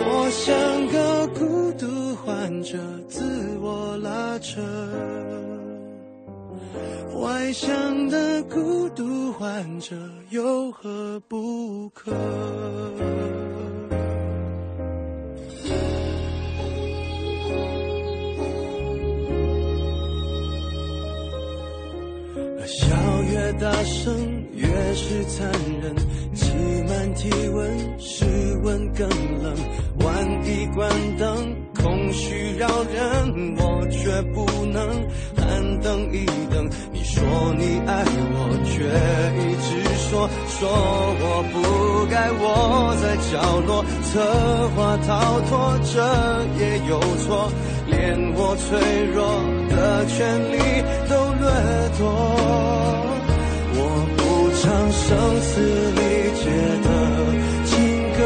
[0.00, 0.48] 我像
[0.88, 3.22] 个孤独患者，自
[3.60, 4.60] 我拉扯。
[7.20, 9.94] 外向的孤独患者
[10.30, 12.12] 有何不可？
[22.66, 24.12] 笑越大声，
[24.54, 25.48] 越是残
[25.80, 25.94] 忍，
[26.34, 26.50] 挤
[26.88, 28.24] 满体温，室
[28.64, 29.08] 温更
[29.40, 29.54] 冷，
[30.00, 34.88] 晚意关灯，空虚扰人，我却不能
[35.36, 36.68] 喊等一等。
[36.92, 37.22] 你说
[37.56, 38.82] 你爱我，却
[39.38, 39.95] 一直
[40.48, 40.60] 说
[41.20, 41.54] 我不
[42.06, 42.44] 该窝
[43.02, 43.32] 在角
[43.66, 44.08] 落，策
[44.74, 44.76] 划
[45.06, 45.10] 逃
[45.48, 45.50] 脱，
[45.92, 45.94] 这
[46.58, 46.92] 也有
[47.24, 47.26] 错，
[47.86, 47.94] 连
[48.34, 48.66] 我脆
[49.12, 49.16] 弱
[49.68, 50.16] 的权
[50.52, 50.54] 利
[51.08, 51.44] 都掠
[51.98, 52.00] 夺。
[53.78, 53.80] 我
[54.16, 54.20] 不
[54.56, 55.04] 唱声
[55.42, 55.50] 嘶
[55.96, 56.00] 力
[56.40, 56.44] 竭
[56.86, 56.88] 的
[57.66, 57.74] 情
[58.16, 58.18] 歌，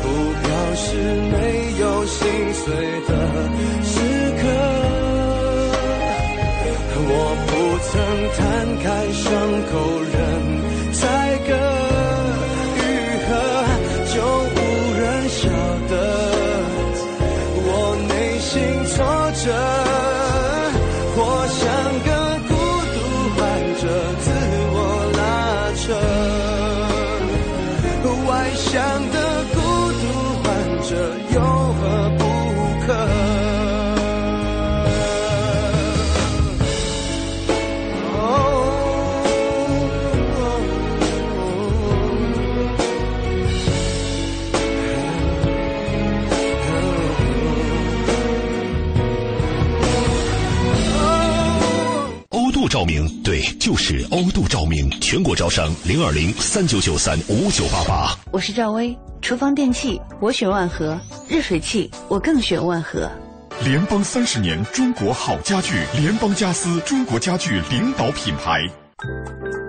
[0.00, 0.04] 不
[0.44, 0.86] 表示
[1.32, 1.34] 没
[1.80, 2.20] 有心
[2.54, 2.62] 碎
[3.08, 3.10] 的
[3.82, 3.92] 时
[4.40, 4.42] 刻。
[7.06, 7.10] 我
[7.74, 8.00] 不曾
[8.34, 9.32] 摊开伤
[9.66, 10.23] 口
[53.64, 58.14] 就是欧度照明，全国招商零二零三九九三五九八八。
[58.30, 63.10] 我是赵薇，厨房电器我选万和，热水器我更选万和。
[63.64, 68.60] 联邦三十年，中国好家具，联邦家私，中国家具领导品牌。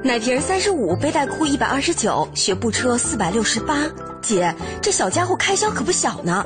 [0.03, 3.77] 奶瓶三十五，背带裤一百二十九，学步车四百六十八。
[4.21, 6.45] 姐，这小家伙开销可不小呢。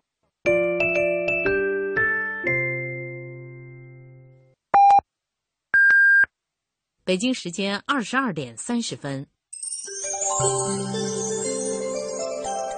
[7.11, 9.27] 北京时间二十二点三十分。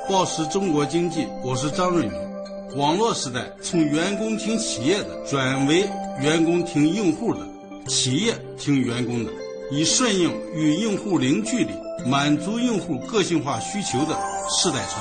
[0.10, 2.20] 报时中国经济，我是张瑞敏。
[2.76, 5.88] 网络时代，从员工听企业的，转为
[6.20, 7.48] 员工听用户的，
[7.88, 9.32] 企业听员工的，
[9.70, 11.72] 以顺应与用户零距离、
[12.10, 14.20] 满足用户个性化需求的
[14.50, 15.00] 时代潮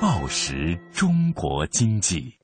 [0.00, 2.34] 报时中国经济。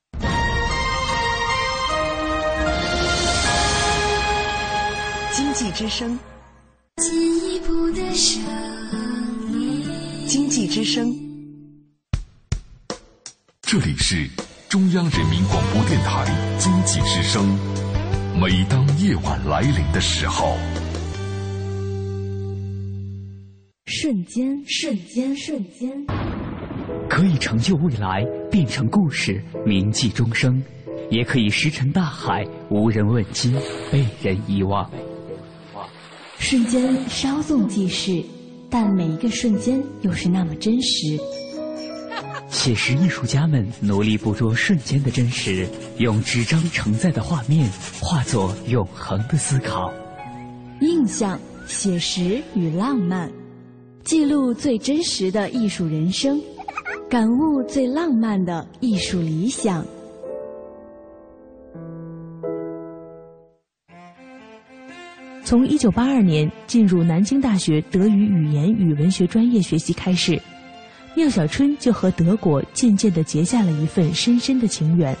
[5.35, 6.19] 经济之声，
[6.97, 8.39] 进一步的声
[9.51, 9.83] 音。
[10.27, 11.11] 经济之声，
[13.63, 14.29] 这里是
[14.69, 16.23] 中央人民广播电台
[16.59, 17.43] 经济之声。
[18.39, 20.55] 每当夜晚来临的时候，
[23.87, 26.05] 瞬间，瞬间，瞬间，
[27.09, 30.61] 可以成就未来，变成故事，铭记终生；
[31.09, 33.51] 也可以石沉大海，无人问津，
[33.91, 34.87] 被人遗忘。
[36.43, 38.21] 瞬间稍纵即逝，
[38.69, 41.17] 但每一个瞬间又是那么真实。
[42.51, 45.65] 写实艺术家们努力捕捉瞬间的真实，
[45.99, 49.89] 用纸张承载的画面化作永恒的思考。
[50.81, 53.31] 印象、写实与浪漫，
[54.03, 56.41] 记录最真实的艺术人生，
[57.09, 59.85] 感悟最浪漫的艺术理想。
[65.45, 70.41] 从一九八二年进入南京大学德语语言与文学专业学习开始，
[71.15, 75.15] 缪小春就和德国渐渐地结下了一份深深的情缘。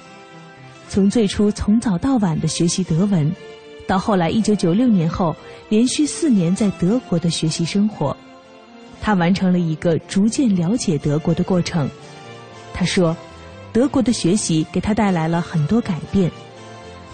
[0.87, 3.29] 从最初从早到晚的学习德文，
[3.85, 5.35] 到后来一九九六年后
[5.67, 8.15] 连续四年在德国的学习生活，
[9.01, 11.89] 他完成了一个逐渐了解德国的过程。
[12.73, 13.15] 他说，
[13.73, 16.31] 德国的学习给他带来了很多改变。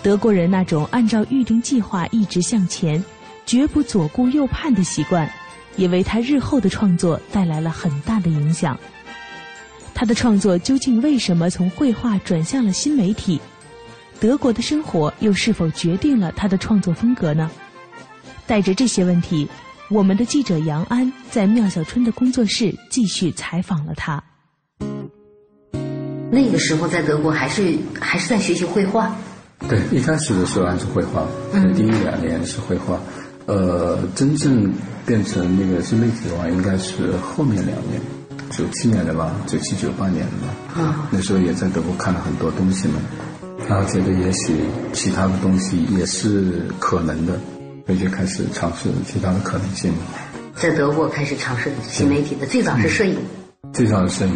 [0.02, 3.04] 德国人那种按照预定计划一直向前，
[3.46, 5.30] 绝不左顾右盼的习惯，
[5.76, 8.80] 也为他日后的创作带来了很大的影响。
[9.94, 13.42] 他的创作究竟为什么从绘画转向了新媒体？
[14.22, 17.52] 德国的生活又是否决定了他的创作风格呢？
[18.48, 19.48] 带着这些问题，
[19.90, 24.24] 我们的记者杨安在缪小春的工作室继续采访了他。
[26.32, 29.14] 那个时候在德国还是还是在学习绘画。
[29.70, 33.00] 对，一开始的时候还是绘画，嗯，第一两年是绘画，
[33.46, 34.74] 呃，真正
[35.06, 38.02] 变成那个新媒体的话，应该是后面两年，
[38.50, 42.96] 九七年的吧，九七九八年的吧，啊，那时候也在德国看了很多东西嘛，
[43.68, 44.56] 然后觉得也许
[44.92, 47.34] 其他的东西也是可能的，
[47.86, 49.94] 所以就开始尝试其他的可能性。
[50.56, 53.16] 在德国开始尝试新媒体的，最早是摄影，
[53.72, 54.34] 最早是摄影，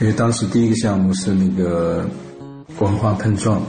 [0.00, 2.06] 因为当时第一个项目是那个
[2.78, 3.62] 文化碰撞。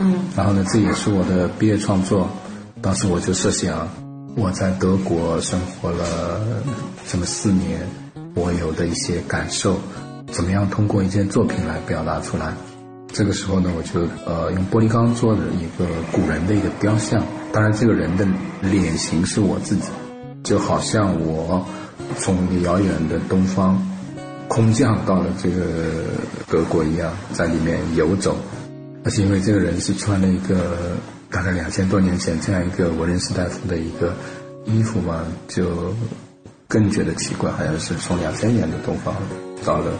[0.00, 2.28] 嗯，然后呢，这也是我的毕业创作。
[2.80, 3.88] 当时我就设想，
[4.36, 6.40] 我在德国生活了
[7.08, 7.80] 这么四年，
[8.34, 9.76] 我有的一些感受，
[10.30, 12.52] 怎么样通过一件作品来表达出来？
[13.12, 17.20] 这个时候呢，我就呃用玻璃钢做的一个古人的一个雕像。
[17.52, 18.24] 当然，这个人的
[18.60, 19.88] 脸型是我自己，
[20.44, 21.66] 就好像我
[22.18, 23.82] 从遥远的东方
[24.46, 25.64] 空降到了这个
[26.48, 28.36] 德国一样，在里面游走。
[29.04, 30.96] 而且因为这个人是穿了一个
[31.30, 34.14] 大概两千多年前这样一个文人士大夫的一个
[34.64, 35.94] 衣服嘛，就
[36.66, 39.14] 更觉得奇怪，好像是从两千年的东方
[39.64, 39.92] 到了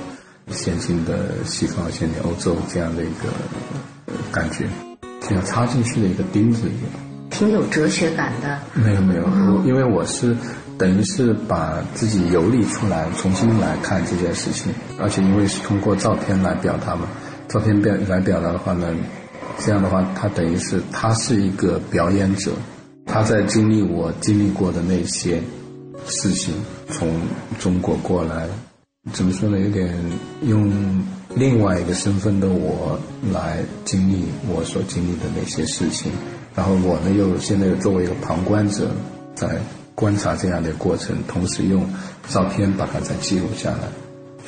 [0.51, 3.29] 先进的西方、先进欧洲这样的一个
[4.31, 4.67] 感觉，
[5.21, 6.93] 像插进去的一个钉子一样。
[7.31, 8.59] 挺有哲学感的。
[8.75, 10.35] 没有没有，我因为我是
[10.77, 17.07] 等于是把自己游历出来，重新来看这件事情，而且因为是通过照片来表达嘛。
[17.49, 18.87] 照片表来表达的话呢，
[19.59, 22.53] 这样的话，他等于是他是一个表演者，
[23.07, 25.41] 他在经历我经历过的那些
[26.07, 26.55] 事情，
[26.91, 27.09] 从
[27.59, 28.47] 中国过来，
[29.13, 29.59] 怎么说呢？
[29.59, 29.95] 有点
[30.43, 30.71] 用
[31.35, 32.99] 另外一个身份的我
[33.33, 36.13] 来经历我所经历的那些事情，
[36.55, 38.91] 然后我呢又现在又作为一个旁观者，
[39.35, 39.59] 在
[39.95, 41.85] 观察这样的过程，同时用
[42.29, 43.89] 照片把它再记录下来。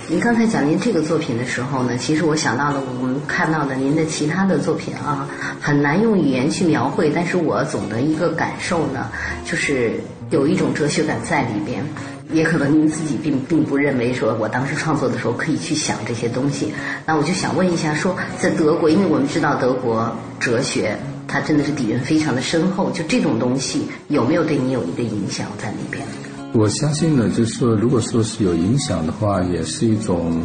[0.09, 5.29] 您刚才讲您这个作品的时候呢，其实我想到了我们看到的您的其他的作品啊，
[5.61, 9.09] 很难用语言去描绘，但是我总的一个感受呢，
[9.45, 11.85] 就是有一种哲学感在里边，
[12.33, 16.73] 也可能您自己并并不认为说我当时创作的时候可以去想这些东西。
[17.07, 26.05] 那我就想问一下，说在德国，因为我们知道德国哲学它真的是底蕴非常的深厚，就这种东西有没有对你有一个影响在里边？
[26.53, 30.43] 我相信呢，就是说，如果说是有影响的话，也是一种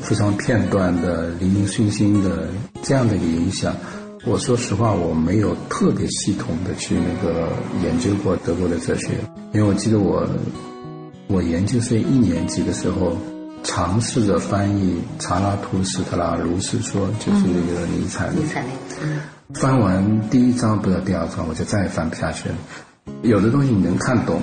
[0.00, 2.48] 非常片段的、零零星星的
[2.82, 3.74] 这样的一个影响。
[4.26, 7.48] 我说实话，我没有特别系统的去那个
[7.84, 9.10] 研究过德国的哲学，
[9.54, 10.28] 因为我记得我
[11.28, 13.16] 我研究生一年级的时候，
[13.62, 18.28] 尝试着翻译查拉图斯特拉如是说，就是那个尼采。
[18.34, 18.64] 尼采
[19.00, 19.12] 那个。
[19.54, 22.56] 翻完第一章不到第二章，我就再也翻不下去了。
[23.22, 24.42] 有的东西你能看懂。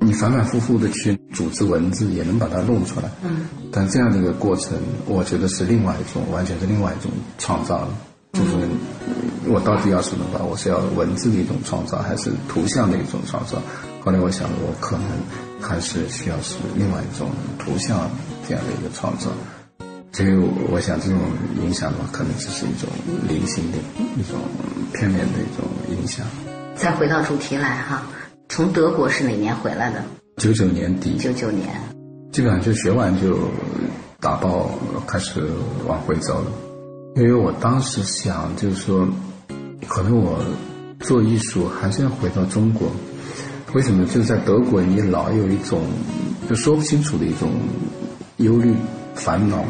[0.00, 3.10] 你反反复复的去组织文字，也能把它弄出来。
[3.22, 3.46] 嗯。
[3.70, 7.88] 但这样的一个过程，我觉得是另外一种，完全是另外一种创造了。
[8.32, 8.68] 就是
[9.46, 10.40] 我到底要什么吧？
[10.42, 13.60] 我是要文字的一种创造，还是图像的一种创造？
[14.02, 15.04] 后来我想，我可能
[15.60, 18.08] 还是需要是另外一种图像
[18.48, 19.30] 这样的一个创造。
[20.12, 20.34] 所以
[20.70, 21.18] 我想，这种
[21.62, 22.88] 影响的话，可能只是一种
[23.28, 23.78] 零星的
[24.16, 24.38] 一种
[24.92, 26.24] 片面的一种影响。
[26.76, 28.02] 再回到主题来哈。
[28.50, 30.02] 从德国是哪年回来的？
[30.38, 31.16] 九九年底。
[31.18, 31.68] 九九年，
[32.32, 33.38] 基本上就学完就
[34.18, 34.68] 打包
[35.06, 35.40] 开始
[35.86, 36.50] 往回走了。
[37.14, 39.08] 因为我当时想，就是说，
[39.86, 40.44] 可能我
[40.98, 42.90] 做艺术还是要回到中国。
[43.72, 44.04] 为什么？
[44.06, 45.84] 就是在德国，你老有一种
[46.48, 47.52] 就说不清楚的一种
[48.38, 48.74] 忧虑、
[49.14, 49.64] 烦恼。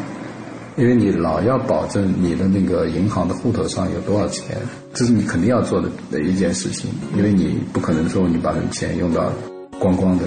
[0.81, 4.57] 因为你老要保证你的那个银行的户头上有多少钱，
[4.95, 6.89] 这是你肯定要做的的一件事情。
[7.15, 9.31] 因为你不可能说你把钱用到
[9.77, 10.25] 光光的，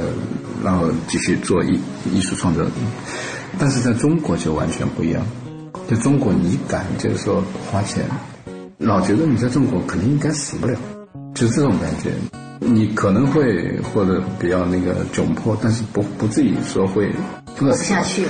[0.62, 1.76] 然后继续做艺
[2.12, 2.64] 艺术创作。
[3.58, 5.26] 但是在中国就完全不一样，
[5.90, 8.04] 在中国你敢就是说花钱，
[8.78, 10.78] 老觉得你在中国肯定应该死不了，
[11.34, 12.12] 就这种感觉。
[12.60, 17.12] 你可能会活得比较那个窘迫，但是不不至于说会
[17.56, 18.22] 活不下去。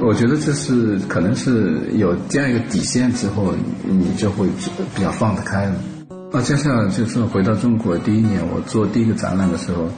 [0.00, 4.46] 我觉得这是可能是有这样一个底线之后，你就会
[4.94, 5.74] 比较放得开了。
[6.32, 9.88] 啊，加上就是回到中国第一年，我做第一个展览的时候，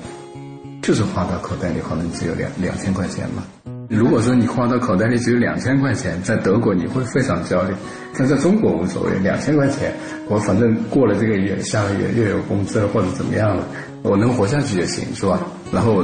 [0.83, 3.43] 就是花到口袋里可能只有两两千块钱嘛。
[3.89, 7.73] 如果说你花到口袋里只有两千块钱，在德国你会非常焦虑，
[8.19, 9.95] 但在中国无所谓，两千块钱，
[10.29, 13.65] 我反正过了这个月，下个月又有工资了或者怎么样了，
[14.03, 15.41] 我能活下去就行，是吧？
[15.73, 16.03] 然后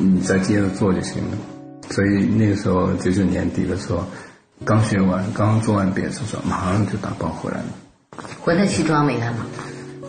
[0.00, 1.57] 你再接着做就行了。
[1.90, 4.04] 所以那个时候九九年底的时候，
[4.64, 7.64] 刚学完，刚做完别的时候，马上就打包回来了。
[8.40, 9.46] 回来去中央美院吗？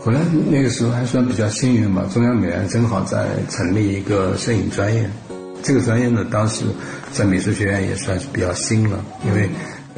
[0.02, 5.10] 回来那个时候还算比较幸运吧，中央美院正好在成立一个摄影专业。
[5.62, 6.64] 这个专业呢，当时
[7.12, 9.50] 在美术学院也算是比较新了，因为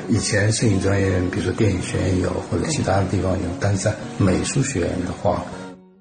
[0.09, 5.43] 以前摄影专业，比如说电影学院有，或者其他的地方有，但是在美术学院的话，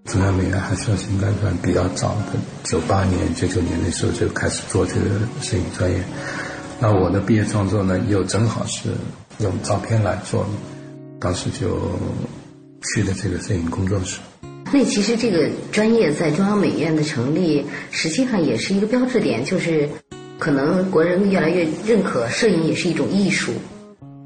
[0.04, 5.02] 中央美院还算是应该算比较早的，九八年、九九年那时候就开始做这个
[5.40, 6.02] 摄影专业。
[6.80, 8.88] 那我的毕业创作呢，又正好是
[9.38, 10.46] 用照片来做，
[11.20, 11.92] 当时就
[12.94, 14.18] 去了这个摄影工作室。
[14.72, 19.88] 那其实这个专业在中央美院的成立，实际上也是一个标志点，就是
[20.38, 23.52] 可能国人越来越认可摄影也是一种艺术，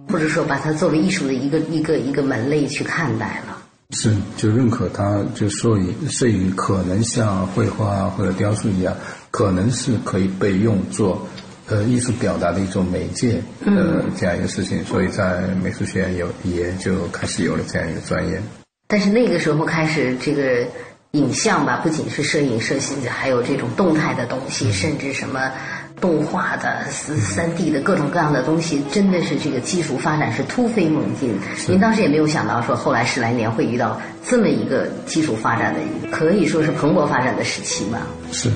[0.08, 3.53] 或者说把它作为艺术的一个一个一个门类去看待了。
[3.90, 8.96] 是，就认可它，就摄影摄影可能像绘画或者雕塑一样，
[9.30, 11.26] 可能是可以被用作
[11.68, 18.40] 呃艺术表达的一种媒介呃这样一个事情，所以在美术学院有也就开始有了这样一个专业。
[18.88, 20.66] 但是那个时候开始，这个
[21.12, 25.52] 影像吧，不仅是摄影、摄影，还有这种动态的东西，甚至什么
[26.00, 31.34] 动画的、三三 D 的各种各样的东西，真的是这个技术发展是突飞猛进。
[31.68, 35.80] 您当时也没有想到说，后来十来年会遇到这么一个技术发展的，
[36.10, 38.00] 可以说是蓬勃发展的时期吧？
[38.32, 38.50] 是，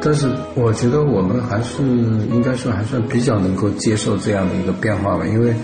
[0.00, 5.54] 但是我觉得我们还是应该说还算比较能够接受这样的一个变化吧，因为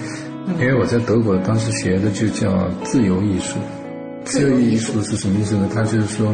[0.58, 3.56] 因为我在德国当时学的就叫自由艺术。
[4.24, 5.68] 自由艺术是什么意思呢？
[5.74, 6.32] 它就是说，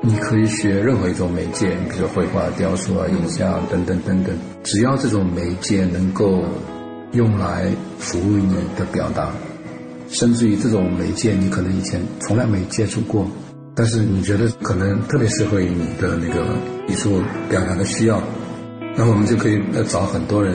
[0.00, 4.32] 你可以学任何一种媒介，比如绘画、雕塑啊、影像等等等等，
[4.62, 6.44] 只要这种媒介能够
[7.12, 7.66] 用来
[7.98, 9.32] 服务你的表达，
[10.08, 13.28] 甚至于这种媒介你可能以前从来没接触过，
[13.74, 17.20] 但是你觉得可能特别适合于你的那个艺术
[17.50, 18.22] 表达的需要，
[18.96, 20.54] 那我们就可以找很多人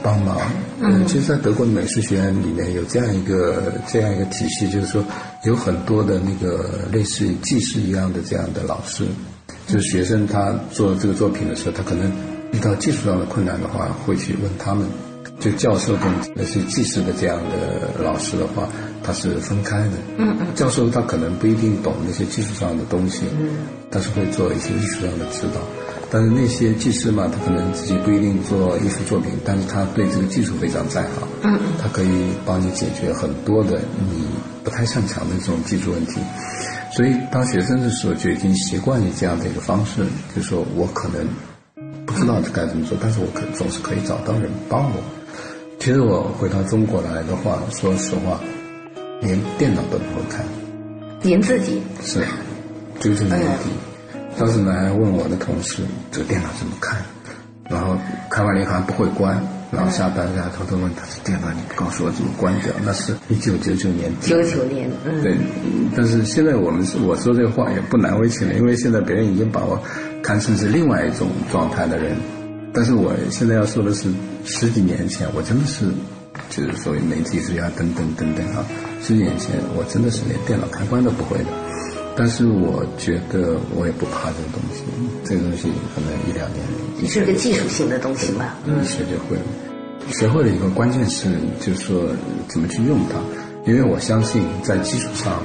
[0.00, 0.38] 帮忙。
[0.80, 5.04] 嗯，其实，在德国的美术学院里面有这样一个这样一个体系，就是说。
[5.44, 9.04] 有很多的那个类似于技师一样的这样的老师，
[9.66, 12.10] 就是学生他做这个作品的时候，他可能
[12.52, 14.86] 遇到技术上的困难的话，会去问他们。
[15.40, 18.68] 就教授跟那些技师的这样的老师的话，
[19.02, 19.90] 他是分开的。
[20.16, 20.46] 嗯嗯。
[20.54, 23.50] 教授他可能不一定懂那些技术上的东西，嗯，
[23.90, 25.60] 但是会做一些艺术上的指导。
[26.14, 31.10] 但是那些技师嘛，他可能自己不一定做艺术作品，但是他对这个技术非常在行。
[31.42, 31.72] 嗯嗯。
[31.82, 34.24] 他可以帮你解决很多的你。
[34.62, 36.18] 不太擅长的这种技术问题，
[36.90, 41.22] 所以当学生的时候就已经习惯于这样的一个方式，就是说我可能
[42.06, 45.02] 不知道该怎么做，但是我可总是可以找到人帮我。
[45.78, 48.40] 其实我回到中国来的话，说实话，
[49.20, 50.42] 连电脑都不会看。
[51.20, 52.24] 您自己是
[52.98, 53.68] 就是年底，
[54.38, 56.98] 当时呢还问我的同事这个电脑怎么看，
[57.70, 57.96] 然后
[58.30, 59.40] 开完了以后还不会关。
[59.72, 62.72] 然后下班，然后偷偷问他这电脑，你不告诉我怎么关掉？
[62.84, 64.12] 那是一九九九年。
[64.20, 65.20] 九九年，嗯。
[65.20, 65.36] 对，
[65.96, 69.82] 但是现在我们我说这个话也不难为情了，因为现在别人已经把我
[70.22, 72.16] 看成是另外一种状态的人。
[72.72, 74.08] 但是我现在要说的是，
[74.44, 75.86] 十几年前我真的是，
[76.50, 78.64] 就是所谓媒体之家等等等等啊。
[79.02, 81.46] 十几年前我真的是连电脑开关都不会的。
[82.16, 84.84] 但是我觉得我也不怕这个东西，
[85.24, 86.64] 这个东西可能一两年。
[87.08, 88.56] 是个技术性的东西吧？
[88.64, 89.42] 一学就会了。
[90.10, 91.28] 学会了以后关键是，
[91.60, 92.08] 就是说
[92.48, 93.18] 怎么去用它。
[93.66, 95.42] 因为我相信，在技术上，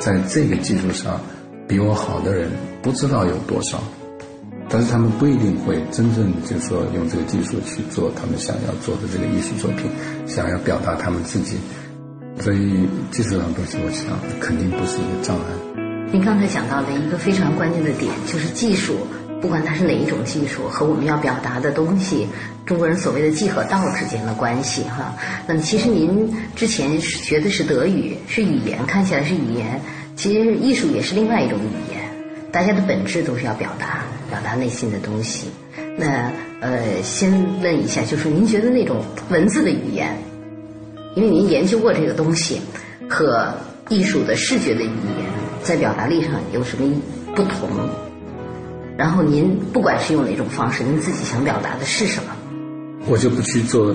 [0.00, 1.20] 在这个技术上，
[1.66, 2.50] 比我好的人
[2.82, 3.82] 不知道有多少。
[4.68, 9.88] 但是他们不一定会真正就是说用这个技术去做他们想要做的这个艺术作品，
[10.26, 11.56] 想要表达他们自己。
[12.40, 15.85] 所以技术上东西，我想肯定不是一个障碍。
[16.12, 19.06] 您刚才讲到的一个非常关键的点，就是技术。
[19.40, 22.26] 不管它是哪一种技术，和我们要表达的东西，
[22.64, 25.14] 中国人所谓的“技和道”之间的关系，哈。
[25.46, 29.80] 那么，其实您之前学的是德语，是语言，看起来是语言，
[30.16, 32.00] 其实艺术也是另外一种语言。
[32.50, 35.48] 大家的本质都是要表达，表达内心的东西。
[35.98, 37.30] 那呃，先
[37.60, 40.16] 问一下，就是您觉得那种文字的语言，
[41.14, 42.60] 因为您研究过这个东西，
[43.08, 43.52] 和
[43.90, 45.26] 艺术的视觉的语言
[45.66, 46.88] 在表达力上有什么
[47.34, 47.68] 不同？
[48.96, 52.30] 然后您不管是用哪种方式，您自己想表达的是什么？
[53.08, 53.94] 我就不去做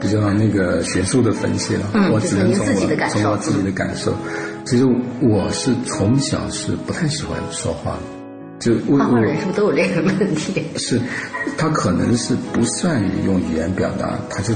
[0.00, 4.14] 比较那个学术的分析了，嗯我只能从我感受从我自己的感受。
[4.64, 4.86] 其实
[5.20, 8.00] 我是从小是不太喜欢说话的，
[8.60, 10.62] 就我画人是不是都有这个问题？
[10.76, 11.00] 是，
[11.58, 14.54] 他可能是不善于用语言表达，他就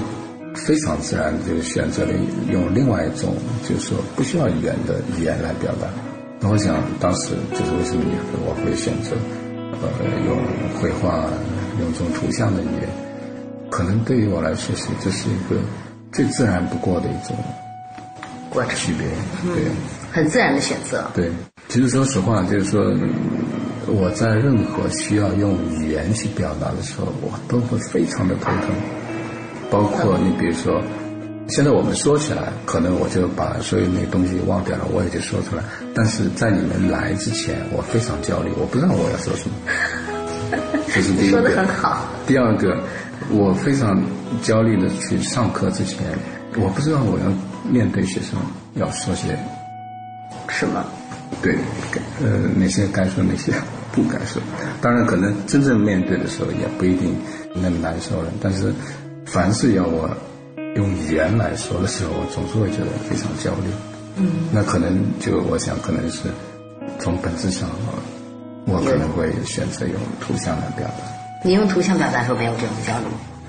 [0.54, 2.12] 非常自然地就选择了
[2.50, 3.34] 用另外一种，
[3.68, 5.88] 就是说不需要语言的语言来表达。
[6.46, 8.04] 那我想当时就是为什么
[8.46, 9.16] 我会选择
[9.82, 9.88] 呃
[10.24, 10.38] 用
[10.78, 11.28] 绘画，
[11.80, 12.88] 用这种图像的语言，
[13.68, 15.60] 可能对于我来说是这是一个
[16.12, 17.36] 最自然不过的一种
[18.48, 19.08] 过程区别，
[19.52, 19.64] 对。
[20.12, 21.04] 很自然的选择。
[21.12, 21.32] 对，
[21.68, 23.10] 其实说实话，就是说嗯
[23.88, 28.70] 我在任何需要用语言去表达的时候，我都会非常的头疼。
[29.68, 30.80] 包括你比如说，
[31.48, 35.62] 现在我们说起来，可能我就把所有那东西忘掉了，我也就说出来。
[35.94, 39.56] 但是在你们来之前，我非常焦虑，我不知道我要说什么。
[40.92, 41.48] 这是第一说个。
[41.48, 42.04] 的很好。
[42.26, 42.76] 第二个，
[43.30, 44.02] 我非常
[44.42, 46.04] 焦虑的去上课之前，
[46.56, 47.32] 我不知道我要
[47.70, 48.38] 面对学生
[48.74, 49.38] 要说些
[50.48, 50.84] 什么。
[51.42, 51.56] 对，
[52.22, 53.52] 呃，哪些该说，哪些
[53.92, 54.42] 不该说。
[54.80, 57.16] 当然，可能真正面对的时候也不一定
[57.54, 58.32] 那么难受了。
[58.40, 58.72] 但是，
[59.24, 60.08] 凡是要我
[60.76, 63.70] 用语言来说的时候，我总是会觉得非常焦虑。
[64.16, 66.22] 嗯，那可能就我想，可能是
[66.98, 67.68] 从本质上，
[68.66, 71.04] 我可能会选择用图像来表达。
[71.44, 73.06] 你用图像表达的时候没有这种焦虑？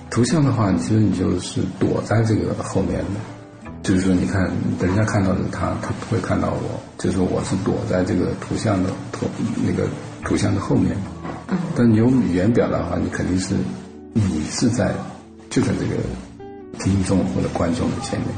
[0.10, 4.50] 图像的话，其实你就是躲在这个后面的，就是说，你看，
[4.80, 9.26] 人家看到的他，他不会看到我，就是说我是躲在这个图像的图
[9.66, 9.88] 那个
[10.24, 10.96] 图像的后面。
[11.50, 11.58] 嗯。
[11.76, 13.54] 但你用语言表达的话，你肯定是
[14.14, 14.94] 你是在
[15.50, 16.02] 就在这个
[16.80, 18.30] 听众或者观众的前面。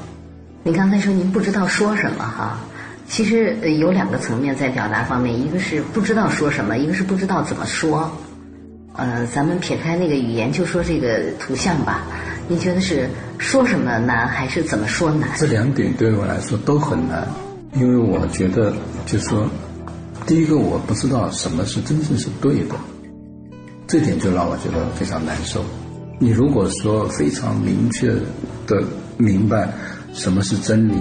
[0.64, 2.60] 你刚才说您不知道说什么哈，
[3.08, 8.12] 其实呃有两个层面在表达方面，一个是不知道说什么，一个是不知道怎么说。
[8.94, 12.04] 呃，咱们撇开那个语言，就说这个图像吧。
[12.50, 15.30] 你觉得是说什么难，还是怎么说难？
[15.38, 17.26] 这两点对我来说都很难，
[17.76, 18.74] 因为我觉得，
[19.06, 19.48] 就是说，
[20.26, 22.76] 第一个我不知道什么是真正是对的，
[23.88, 25.64] 这点就让我觉得非常难受。
[26.20, 28.14] 你如果说非常明确
[28.68, 28.84] 的
[29.18, 29.74] 明白
[30.14, 30.96] 什么是真理，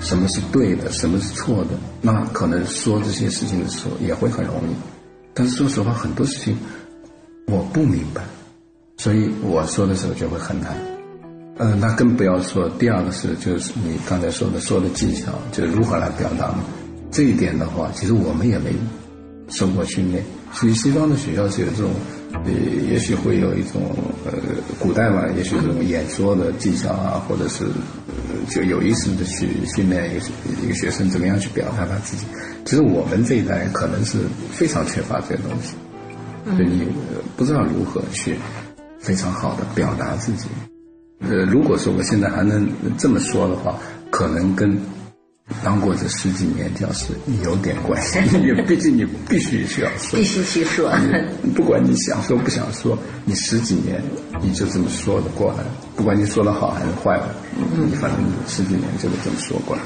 [0.00, 1.70] 什么是对的，什么是错的，
[2.02, 4.74] 那可能说这些事情的时候也会很容易。
[5.32, 6.56] 但是说实话，很多事情
[7.46, 8.22] 我不明白，
[8.98, 10.76] 所以我说的时候就会很难。
[11.56, 16.54] 呃，那更不要说第二个是，就是你刚才说的说的技巧，就是如何来表达。
[17.10, 18.72] 这一点的话，其实我们也没
[19.48, 20.22] 受过训练。
[20.52, 21.90] 所以西方的学校是有这种，
[22.32, 22.50] 呃，
[22.90, 23.82] 也许会有一种
[24.24, 24.32] 呃，
[24.78, 30.26] 古代嘛，也许这种演说的技巧啊，或者是、呃、就有意识的去训练一个
[30.62, 32.24] 一个学生怎么样去表达他自己。
[32.64, 34.18] 其实我们这一代可能是
[34.50, 35.74] 非常缺乏这些东西，
[36.56, 38.34] 所以你、呃不知道如何去
[38.98, 40.48] 非常好的表达自己。
[41.20, 42.68] 呃，如果说我现在还能
[42.98, 43.78] 这么说的话，
[44.10, 44.76] 可能跟
[45.64, 47.06] 当过这十几年教师
[47.42, 50.92] 有点关系， 因为毕竟你必须需要说，必须去说。
[51.54, 54.02] 不管你想说不想说，你十几年
[54.40, 55.64] 你就这么说的过来，
[55.96, 57.20] 不管你说的好还是坏，
[57.76, 59.82] 你反正十几年就得这么说过来。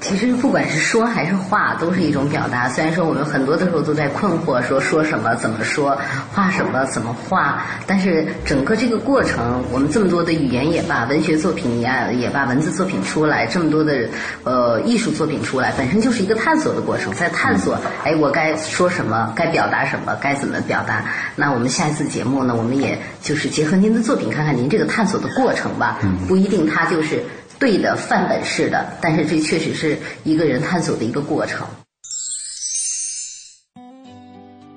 [0.00, 2.68] 其实不管是说还是画，都是一种表达。
[2.70, 5.96] 虽然说我们很多的时候都在困惑，说说什么、怎么说、
[6.32, 14.08] 画什么、怎么画，但是整个这个过程，我们这么多的语言也罢，文学作品也也罢，文字作品出来，这么多的
[14.44, 21.04] 呃艺术作品出来，本身就是一个探索的过程，在探索，哎，我该说什么，该表达什么，该怎么表达。
[21.36, 27.22] 那我们下一次节目呢，我们也就是结合您的作品，看看您这个探索的过程吧，不一定它就是。
[27.60, 31.66] 对的，范本式的，但是这确实是一个人探索的一个过程。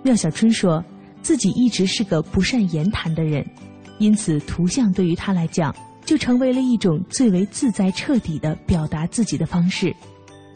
[0.04, 0.84] 廖小春说
[1.22, 3.42] 自己一直是个不善言谈的人，
[4.00, 5.74] 因此图像对于他来讲
[6.04, 9.96] 就成为了一种最为自在彻底的表达自己的方式，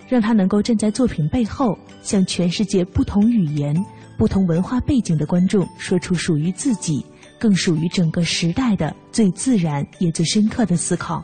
[0.09, 3.73] 让他能够站在作品背后，向全世界不同语言、
[4.17, 7.05] 不同文化背景的观众说出属于自己、
[7.39, 11.23] 更属于整个时代的最自然也最深刻的思考。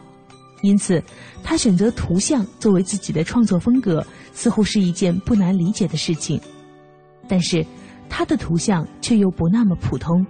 [0.63, 1.03] 因此，
[1.43, 6.39] 他选择图像作为自己的创作风格，似乎是一件不难理解的事情。
[7.27, 7.65] 但是，
[8.09, 10.25] 他的图像却又不那么普通，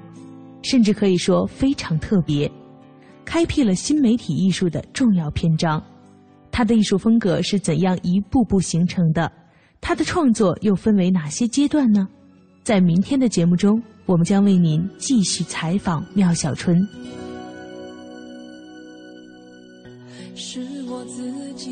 [0.64, 2.52] 甚至可以说非常特别，
[3.24, 5.82] 开辟了新媒体艺术的重要篇章。
[6.52, 9.32] 他的艺术风格是怎样一步步形成的？
[9.82, 12.08] 他的创作又分为哪些阶段呢？
[12.64, 16.78] 在明天的节目中，我们将为您继续采访妙小春。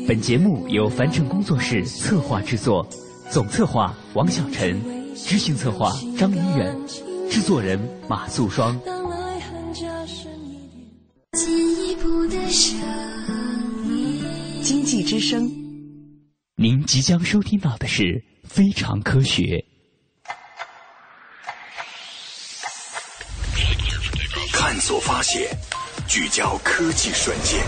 [0.06, 2.88] 本节目由凡尘工作室策划制作，
[3.28, 4.80] 总策划王小晨，
[5.16, 6.72] 执行策划张一远，
[7.28, 7.76] 制作人
[8.08, 8.80] 马素双。
[14.62, 15.50] 经济之声，
[16.54, 18.02] 您即将收听到的是
[18.44, 19.42] 《非常科学》。
[24.52, 25.48] 探索发现，
[26.06, 27.60] 聚焦科技瞬间，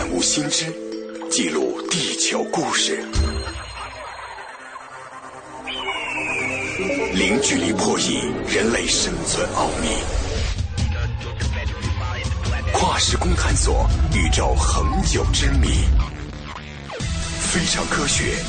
[0.00, 0.64] 感悟新知，
[1.30, 3.04] 记录地球故事，
[7.12, 9.88] 零距离破译人类生存奥秘，
[12.72, 15.68] 跨时空探索宇宙恒久之谜。
[17.52, 18.42] 非常科学，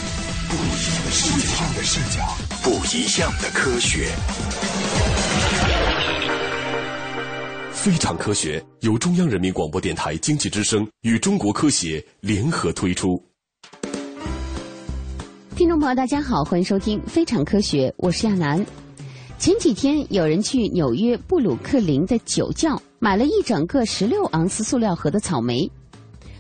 [0.48, 2.34] 不一样，的视角，
[2.64, 4.08] 不一样的科学。
[7.82, 13.20] 非常科学由中央人民广播电台经济之声与中国科协联合推出。
[15.56, 18.64] 听众朋友，大家好，欢迎收听《非常科学》，我是亚楠。
[19.40, 25.68] 前几天有人去纽约布鲁克林的酒窖买了一整个十六盎司塑料盒的草莓，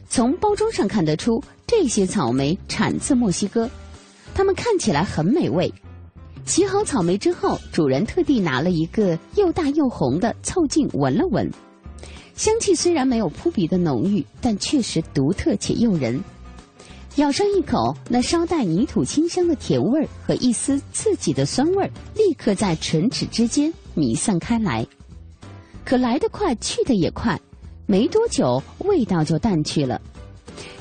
[0.07, 3.67] 从包装上看得出，这些草莓产自墨西哥，
[4.35, 5.73] 它们看起来很美味。
[6.45, 11.49] 洗好草莓之后，主人特地拿了一个又大又红的凑近闻了闻，
[12.35, 16.21] 香气虽然没有扑鼻的浓郁，但确实独特且诱人。
[17.15, 24.85] 咬上一口，那稍带泥土清香的甜味儿和一丝刺激的酸味儿，立刻在唇齿之间弥散开来。
[25.85, 27.39] 可来得快，去得也快，
[27.85, 30.01] 没多久味道就淡去了。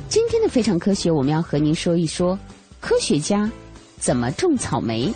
[0.08, 2.38] 今天的非常科学，我们要和您说一说
[2.80, 3.50] 科学家
[3.98, 5.12] 怎么种草莓。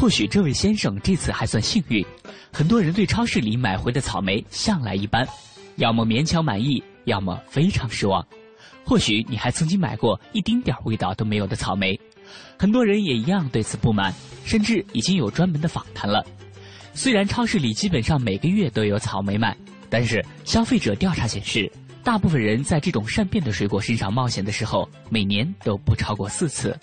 [0.00, 2.02] 或许这位先生这次还算幸运，
[2.50, 5.28] 很多人对超市里买回的草莓向来一般，
[5.76, 8.26] 要么勉强满意，要么非常失望。
[8.82, 12.00] 或许你还曾经买过一丁点味道都没有的草莓，
[12.58, 14.10] 很多人也一样对此不满，
[14.42, 16.24] 甚至已经有专门的访谈了。
[16.94, 19.54] 虽然超市里基本上每个月都有草莓卖，
[19.90, 21.70] 但是消费者调查显示，
[22.02, 26.74] 大部分人在这种善变的水果身上冒险的时候，每年都不超过四次。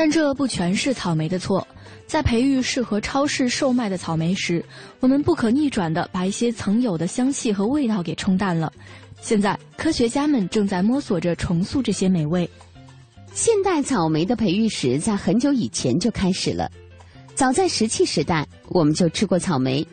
[0.00, 1.68] 但这不全是草莓的错，
[2.06, 4.64] 在培育适合超市售卖的草莓时，
[4.98, 8.72] 我们不可逆转地把一些曾有的香气和味道给冲淡了。
[9.20, 12.48] 现在，科学家们正在摸索着重塑这些美味。
[13.34, 16.70] 现代草莓的培育史在很久以前就开始了，
[17.34, 19.86] 早在石器时代，我们就吃过草莓。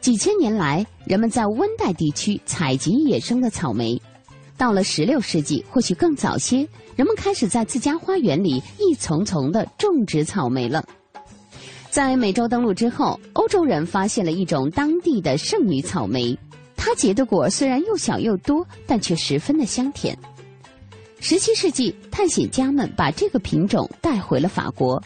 [0.00, 4.02] 几千年来，人们在温带地区采集野生的草莓。
[4.58, 6.66] 到了十六世纪，或许更早些，
[6.96, 10.82] 人们开始在自家花园里一丛丛的种植草莓了。
[11.90, 16.36] 在美洲登陆之后，欧洲人发现了一种当地的圣女草莓，
[16.74, 20.16] 它结的果虽然又小又多，但却十分的香甜。
[21.20, 25.02] 十七世纪，探险家们把这个品种带回了法国。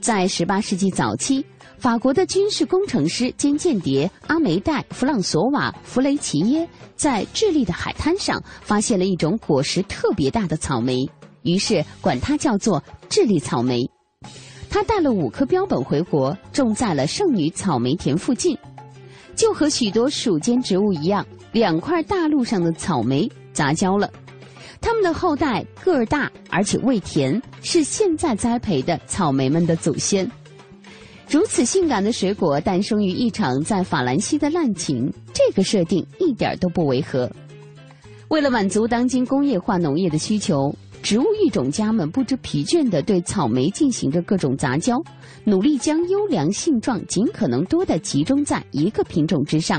[0.00, 1.44] 在十八世纪早期，
[1.78, 11.08] 法国的军事工程师兼间谍阿梅代·弗朗索瓦·弗雷齐耶在智利的海滩上发现了一种果实特别大的草莓，
[11.44, 13.88] 于是管它叫做智利草莓。
[14.68, 18.58] 他带了五颗标本回国，种在了圣女草莓田附近。
[19.36, 24.10] 就和许多属间植物一样，两块大陆上的草莓杂交了。
[24.80, 30.28] 它们的后代个儿大，而且味甜，是现在栽培的草莓们的祖先。
[31.30, 37.30] 如此性感的水果诞生于一场在法兰西的滥情，这个设定一点都不违和。
[38.28, 40.74] 为了满足当今工业化农业的需求，
[41.04, 44.96] 植物育种家们不知疲倦地对草莓进行着各种杂交，
[45.44, 49.78] 努力将优良性状尽可能多地集中在一个品种之上。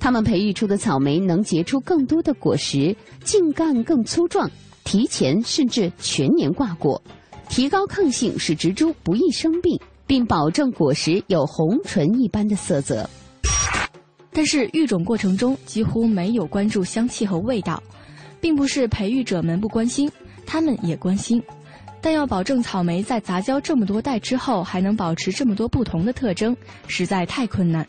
[0.00, 4.50] 他们培育出的草莓能结出更多的果实，茎干更粗壮，
[4.82, 7.00] 提前甚至全年挂果，
[7.50, 13.06] 提高抗性，使植株不易生病，并保证果实有红唇一般的色泽。
[14.32, 17.82] 但是育种过程中几乎没有关注香气和味道，
[18.40, 20.10] 并不是培育者们不关心，
[20.50, 21.40] 他们也关心，
[22.00, 26.56] 但要保证草莓在杂交这么多代之后还能保持这么多不同的特征，
[26.88, 27.86] 实在太困难。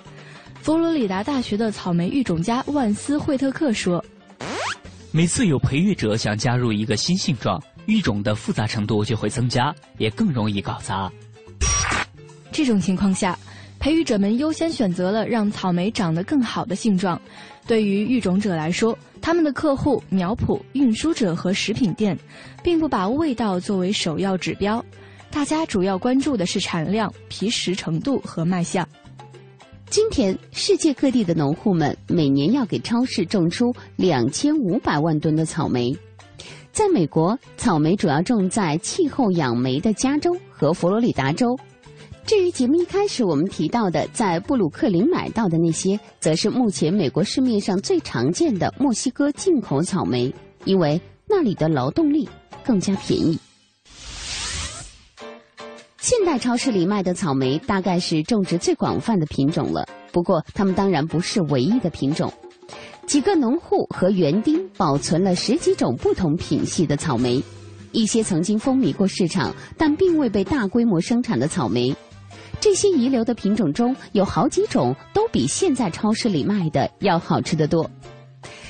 [0.62, 4.05] 佛罗里达大学的草莓育种家万斯惠特克说
[5.12, 11.12] ：“每次有培育者想加入一个新性状，育种的复杂程度就会增加，也更容易搞砸。
[12.51, 13.36] 这种情况下，
[13.80, 17.20] 培育者们优先选择了让草莓长得更好的性状。
[17.68, 22.18] 对于育种者来说，他们的客户、苗圃、运输者和食品店，
[22.64, 24.84] 并不把味道作为首要指标，
[25.30, 28.88] 大家主要关注的是产量、皮实程度和卖相。
[29.89, 35.95] 今天，世界各地的农户们每年要给超市种出两千五百万吨的草莓。
[36.72, 41.57] 在美国，草莓主要种在气候养梅的加州和佛罗里达州。
[42.26, 52.30] 至于节目一开始我们提到的在布鲁克林买到的那些，则是目前美国市面上最常见的墨西哥进口草莓，因为那里的劳动力
[52.63, 53.38] 更加便宜。
[55.97, 62.32] 现代超市里卖的草莓大概是种植最广泛的品种了，不过它们当然不是唯一的品种。
[63.05, 67.43] 几个农户和园丁保存了十几种不同品系的草莓，
[67.91, 71.93] 一些曾经风靡过市场但并未被大规模生产的草莓。
[72.62, 77.89] 这些遗留的品种中有好几种都比现在超市里卖的要好吃得多。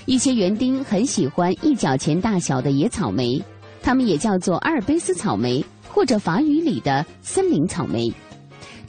[0.05, 3.43] 一些园丁很喜欢一角钱大小的野草莓，
[3.81, 8.11] 它们也叫做阿尔卑斯草莓或者法语里的森林草莓。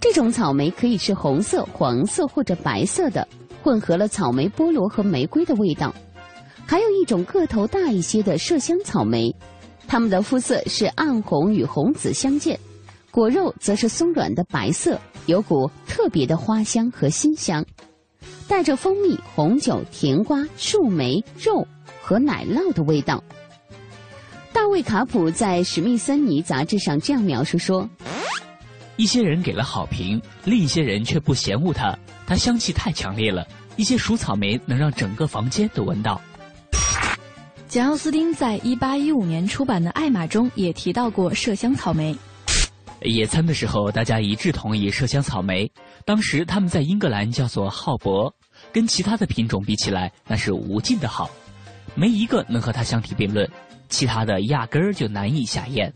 [0.00, 3.26] 这种草莓可以是红色、黄色或者白色的，
[3.60, 5.92] 混合了草莓、菠萝和玫瑰的味道。
[6.64, 9.34] 还有一种个头大一些的麝香草莓，
[9.88, 12.58] 它们的肤色是暗红与红紫相间。
[13.12, 17.62] 果肉则是松软的白色，有股特别的花香和馨香，
[18.48, 21.68] 带着蜂蜜、红酒、甜瓜、树莓、肉
[22.00, 23.22] 和奶酪的味道。
[24.50, 27.86] 大卫·卡普在史密森尼杂志上这样描述说
[28.96, 31.94] ：“一些人给了好评，另一些人却不嫌恶它，
[32.26, 33.46] 它香气太强烈了。
[33.76, 36.18] 一些熟草莓能让整个房间都闻到。”
[37.68, 42.16] 简·奥斯汀在一八一五年出版的《艾玛》中也提到过麝香草莓。
[43.04, 45.70] 野餐的时候，大家一致同意麝香草莓。
[46.04, 48.34] 当时他们在英格兰叫做浩博，
[48.72, 51.30] 跟其他的品种比起来，那是无尽的好，
[51.94, 53.48] 没一个能和它相提并论。
[53.88, 55.92] 其他的压根儿就难以下咽。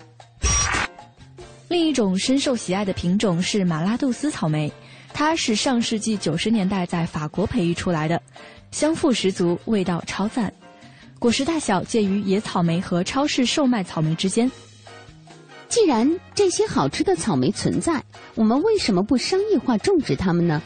[1.68, 4.70] 另一种深受喜爱的品种是马拉杜斯草莓，
[5.12, 8.20] 它是上世纪九十年代在法国培育出来的，
[8.70, 10.52] 香馥十足，味道超赞，
[11.18, 14.50] 果实大小介于野草莓和超市售卖草莓之间。
[15.68, 18.02] 既然这些好吃的草莓存在，
[18.34, 20.62] 我们为什么不商业化种植它们呢？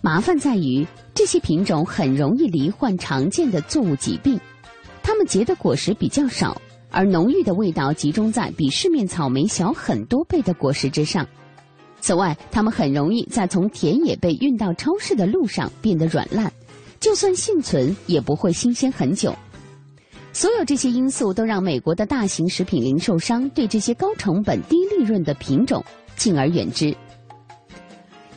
[0.00, 4.40] 麻烦在于这些品种很容易罹患常见的作物疾病，
[5.02, 11.26] 它们结的果实比较少，而浓郁的味道集中在比市面草莓小很多倍的果实之上。
[12.00, 16.52] 此外，它们很容易在从田野被运到超市的路上变得软烂，
[17.00, 19.34] 就算幸存也不会新鲜很久。
[20.38, 25.84] 所有这些因素都让美国的大型食品零售商对这些高成本、低利润的品种
[26.14, 26.96] 敬而远之。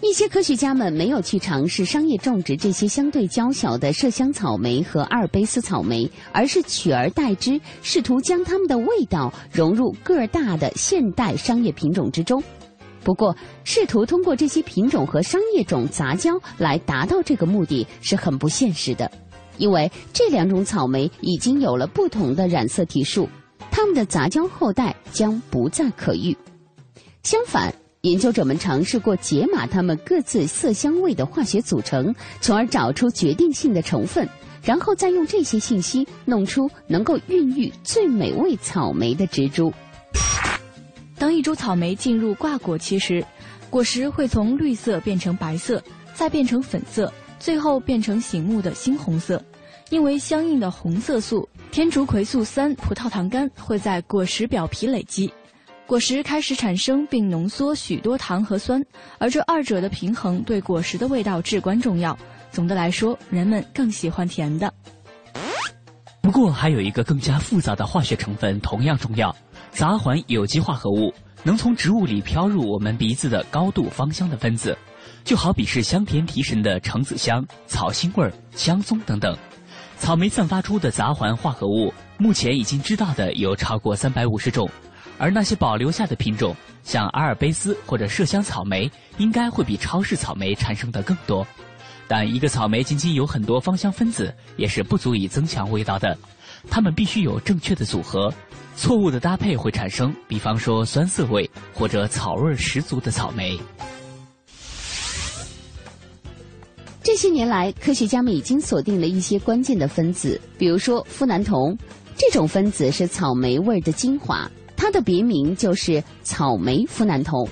[0.01, 12.43] 一些科学家们没有去尝试商业种植这些相对娇小的麝香草莓和阿尔卑斯草莓，而是取而代之，试图将它们的味道融入个儿大的现代商业品种之中。
[13.03, 19.11] 不过，试图通过这些品种和商业种杂交来达到这个目的是很不现实的。
[19.61, 23.29] 因为这两种草莓已经有了不同的染色体数，
[23.69, 26.35] 它们的杂交后代将不再可遇。
[27.21, 34.27] 相反，研究者们尝试过解码它们各自色香味的化学组成，从而找出决定性的成分，
[34.63, 39.71] 然后再用这些信息弄出能够孕育最美味草莓的植株。
[41.19, 43.23] 当一株草莓进入挂果期时，
[43.69, 45.79] 果实会从绿色变成白色，
[46.15, 49.39] 再变成粉色，最后变成醒目的猩红色。
[49.91, 55.31] 因为相应的红色素天竺葵素三葡萄糖苷会在果实表皮累积，
[55.85, 58.81] 果实开始产生并浓缩许多糖和酸，
[59.17, 62.17] 而这二者的平衡对果实的味道至关重要。
[62.53, 64.73] 总的来说，人们更喜欢甜的。
[66.21, 69.35] 不过，还有一个更加复杂的化学成分同样重要——
[69.71, 71.13] 杂环有机化合物，
[71.43, 74.77] 能从植物里飘入我们鼻子的高度芳香的分子，
[75.25, 79.37] 就好比是香甜提神的橙子香、草腥味、香松等等。
[80.01, 84.67] 草莓散发出的杂环化合物，目前已经知道的有超过三百五十种，
[85.19, 88.89] 而那些保留下的品种，像阿尔卑斯或者麝香草莓，
[89.19, 91.45] 应该会比超市草莓产生的更多。
[92.07, 96.17] 但一个草莓仅仅有很多芳香分子，也是不足以增强味道的，
[96.67, 98.33] 它们必须有正确的组合，
[98.75, 103.55] 错误的搭配会产生，比方说酸涩味或者草味十足的草莓。
[107.03, 111.75] 这些年来，科学家们已经锁定了一些关键的分子，比如说呋喃酮。
[112.15, 117.47] 这种分子是草莓味的精华，它的别名就是草莓呋喃酮。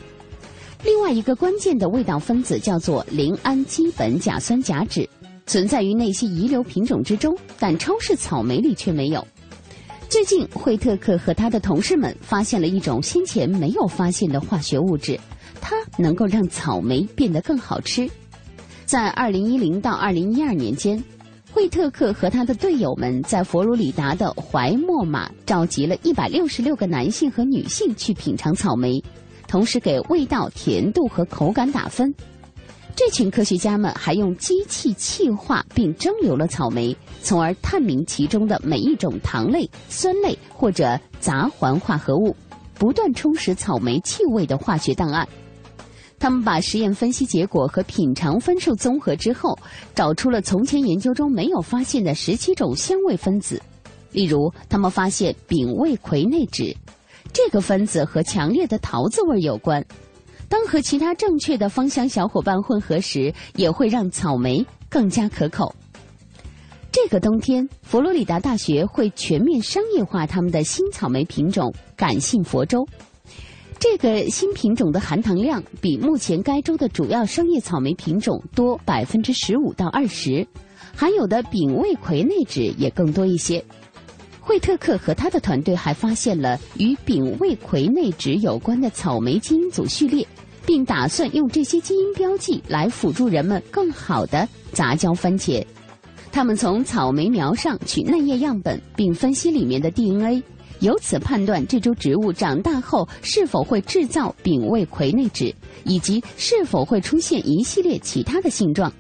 [0.84, 5.10] 另外一个关键的味道分子叫做邻氨基苯甲酸甲酯，
[5.48, 9.26] 存在于那些遗留品种之中，但超市草莓里却没有。
[10.08, 15.20] 最近，惠特克和他的同事们发现了一种先前没有发现的化学物质，
[15.60, 18.08] 它能够让草莓变得更好吃。
[18.90, 21.00] 在二零一零到二零一二年间，
[21.54, 29.00] 惠特克和他的队友们在佛罗里达的怀莫马召集了一百六十六个男性和女性去品尝草莓，
[29.48, 32.12] 同时给味道、甜度和口感打分。
[32.96, 42.36] 这群科学家们还用机器气化并蒸馏了草莓，从而探明其中的每一种糖类、酸类或者杂环化合物，
[42.74, 45.30] 不断充实草莓气味的化学档案。
[46.20, 49.58] 他们把实验分析结果和品尝分数综合之后，
[49.96, 53.62] 找出了从前研究中没有发现的十七种香味分子。
[54.12, 56.76] 例如，他们发现丙味葵内酯，
[57.32, 59.86] 这个分子和强烈的桃子味有关。
[60.50, 65.74] 当和其他正确的芳香小伙伴混合时，也会让草莓更加可口。
[66.92, 72.84] 这个冬天，佛罗里达大学会全面商业化他们的新草莓品种——感性佛州。
[73.80, 80.46] 这个新品种的含糖量比目前该州的主要商业草莓品种多百分之十五到二十，
[80.94, 83.64] 含有的丙味葵内酯也更多一些。
[84.42, 90.28] 惠特克和他的团队还发现了与丙味葵内酯有关的草莓基因组序列，
[90.66, 95.64] 并打算用这些基因标记来辅助人们更好的杂交番茄。
[96.34, 100.44] 他们从草莓苗上取嫩叶样本，并分析里面的 DNA，
[100.80, 105.54] 由此判断这株植物长大后是否会制造丙味葵内酯，
[105.84, 108.92] 以及是否会出现一系列其他的性状。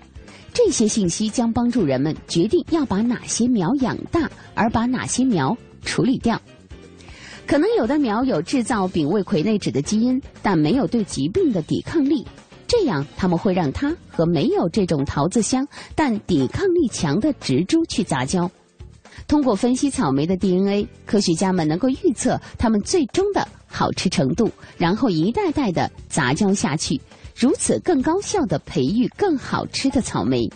[0.54, 6.42] 这些信息将帮助人们决定要把哪些苗养大，而把哪些苗处理掉。
[7.46, 12.26] 可能有的苗有制造丙味葵内酯的基因，但没有对疾病的抵抗力。
[12.68, 18.50] 这样，他们会让它和没有这种桃子香但抵抗力强的植株去杂交。
[19.30, 27.00] 通过分析草莓的 DNA，科学家们能够预测它们最终的好吃程度，然后一代代的杂交下去。
[27.36, 30.50] 如此更高效的培育更好吃的草莓，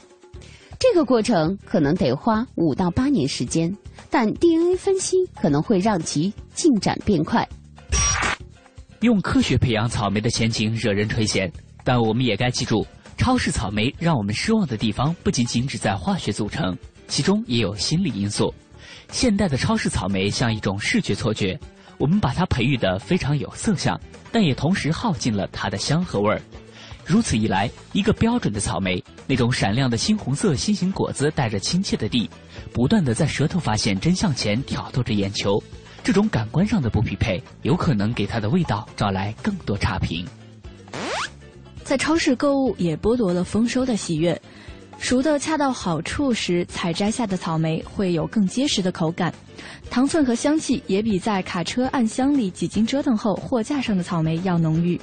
[0.80, 3.72] 这个过程可能得花五到八年时间，
[4.10, 7.48] 但 DNA 分析可能会让其进展变快。
[9.02, 11.50] 用科学培养草莓的前景惹人垂涎，
[11.84, 12.86] 但我们也该记住，
[13.18, 16.76] 超市草莓让我们失望的地方不仅仅只在化学组成，
[17.08, 18.52] 其中也有心理因素。
[19.14, 21.58] 现代的超市草莓像一种视觉错觉，
[22.00, 23.98] 我们把它培育得非常有色相，
[24.32, 26.42] 但也同时耗尽了它的香和味儿。
[27.06, 32.28] 如此一来，一个标准的草莓，那种闪亮的猩红色心形果子，带着亲切的地，
[32.74, 35.62] 不断的在舌头发现真相前挑逗着眼球。
[36.04, 40.28] 这种感官上的不匹配，有可能给它的味道招来更多差评。
[41.84, 44.42] 在超市购物也剥夺了丰收的喜悦。
[45.00, 49.34] 熟的恰到好处时采摘下的草莓会有更结实的口感，
[49.90, 55.00] 糖分和香气也比在卡车暗箱里几经折腾后货架上的草莓要浓郁。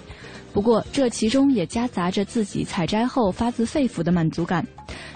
[0.53, 4.67] 不过，这其中也夹杂着自己采摘后发自肺腑的满足感，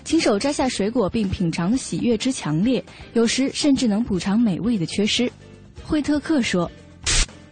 [0.05, 5.33] 亲手摘下水果并品尝的喜悦之强烈，有时甚至能补偿美味的缺失。
[5.83, 6.70] 惠特克说：“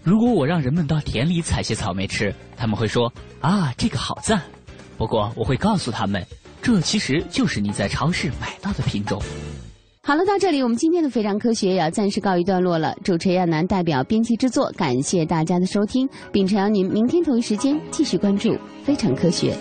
[0.04, 4.40] 如果我让人们到田里采些草莓吃，他们会说啊，这个好赞。
[4.96, 6.24] 不过，我会告诉他们，
[6.62, 9.20] 这其实就是你在超市买到的品种。”
[10.04, 12.92] 好了，到这里我们今天的非常科学也要暂时告一段落了。
[13.04, 19.56] 主持人亚楠代表编辑制作，感谢大家的收听，并诚邀您明天同一时间继续关注非常科学。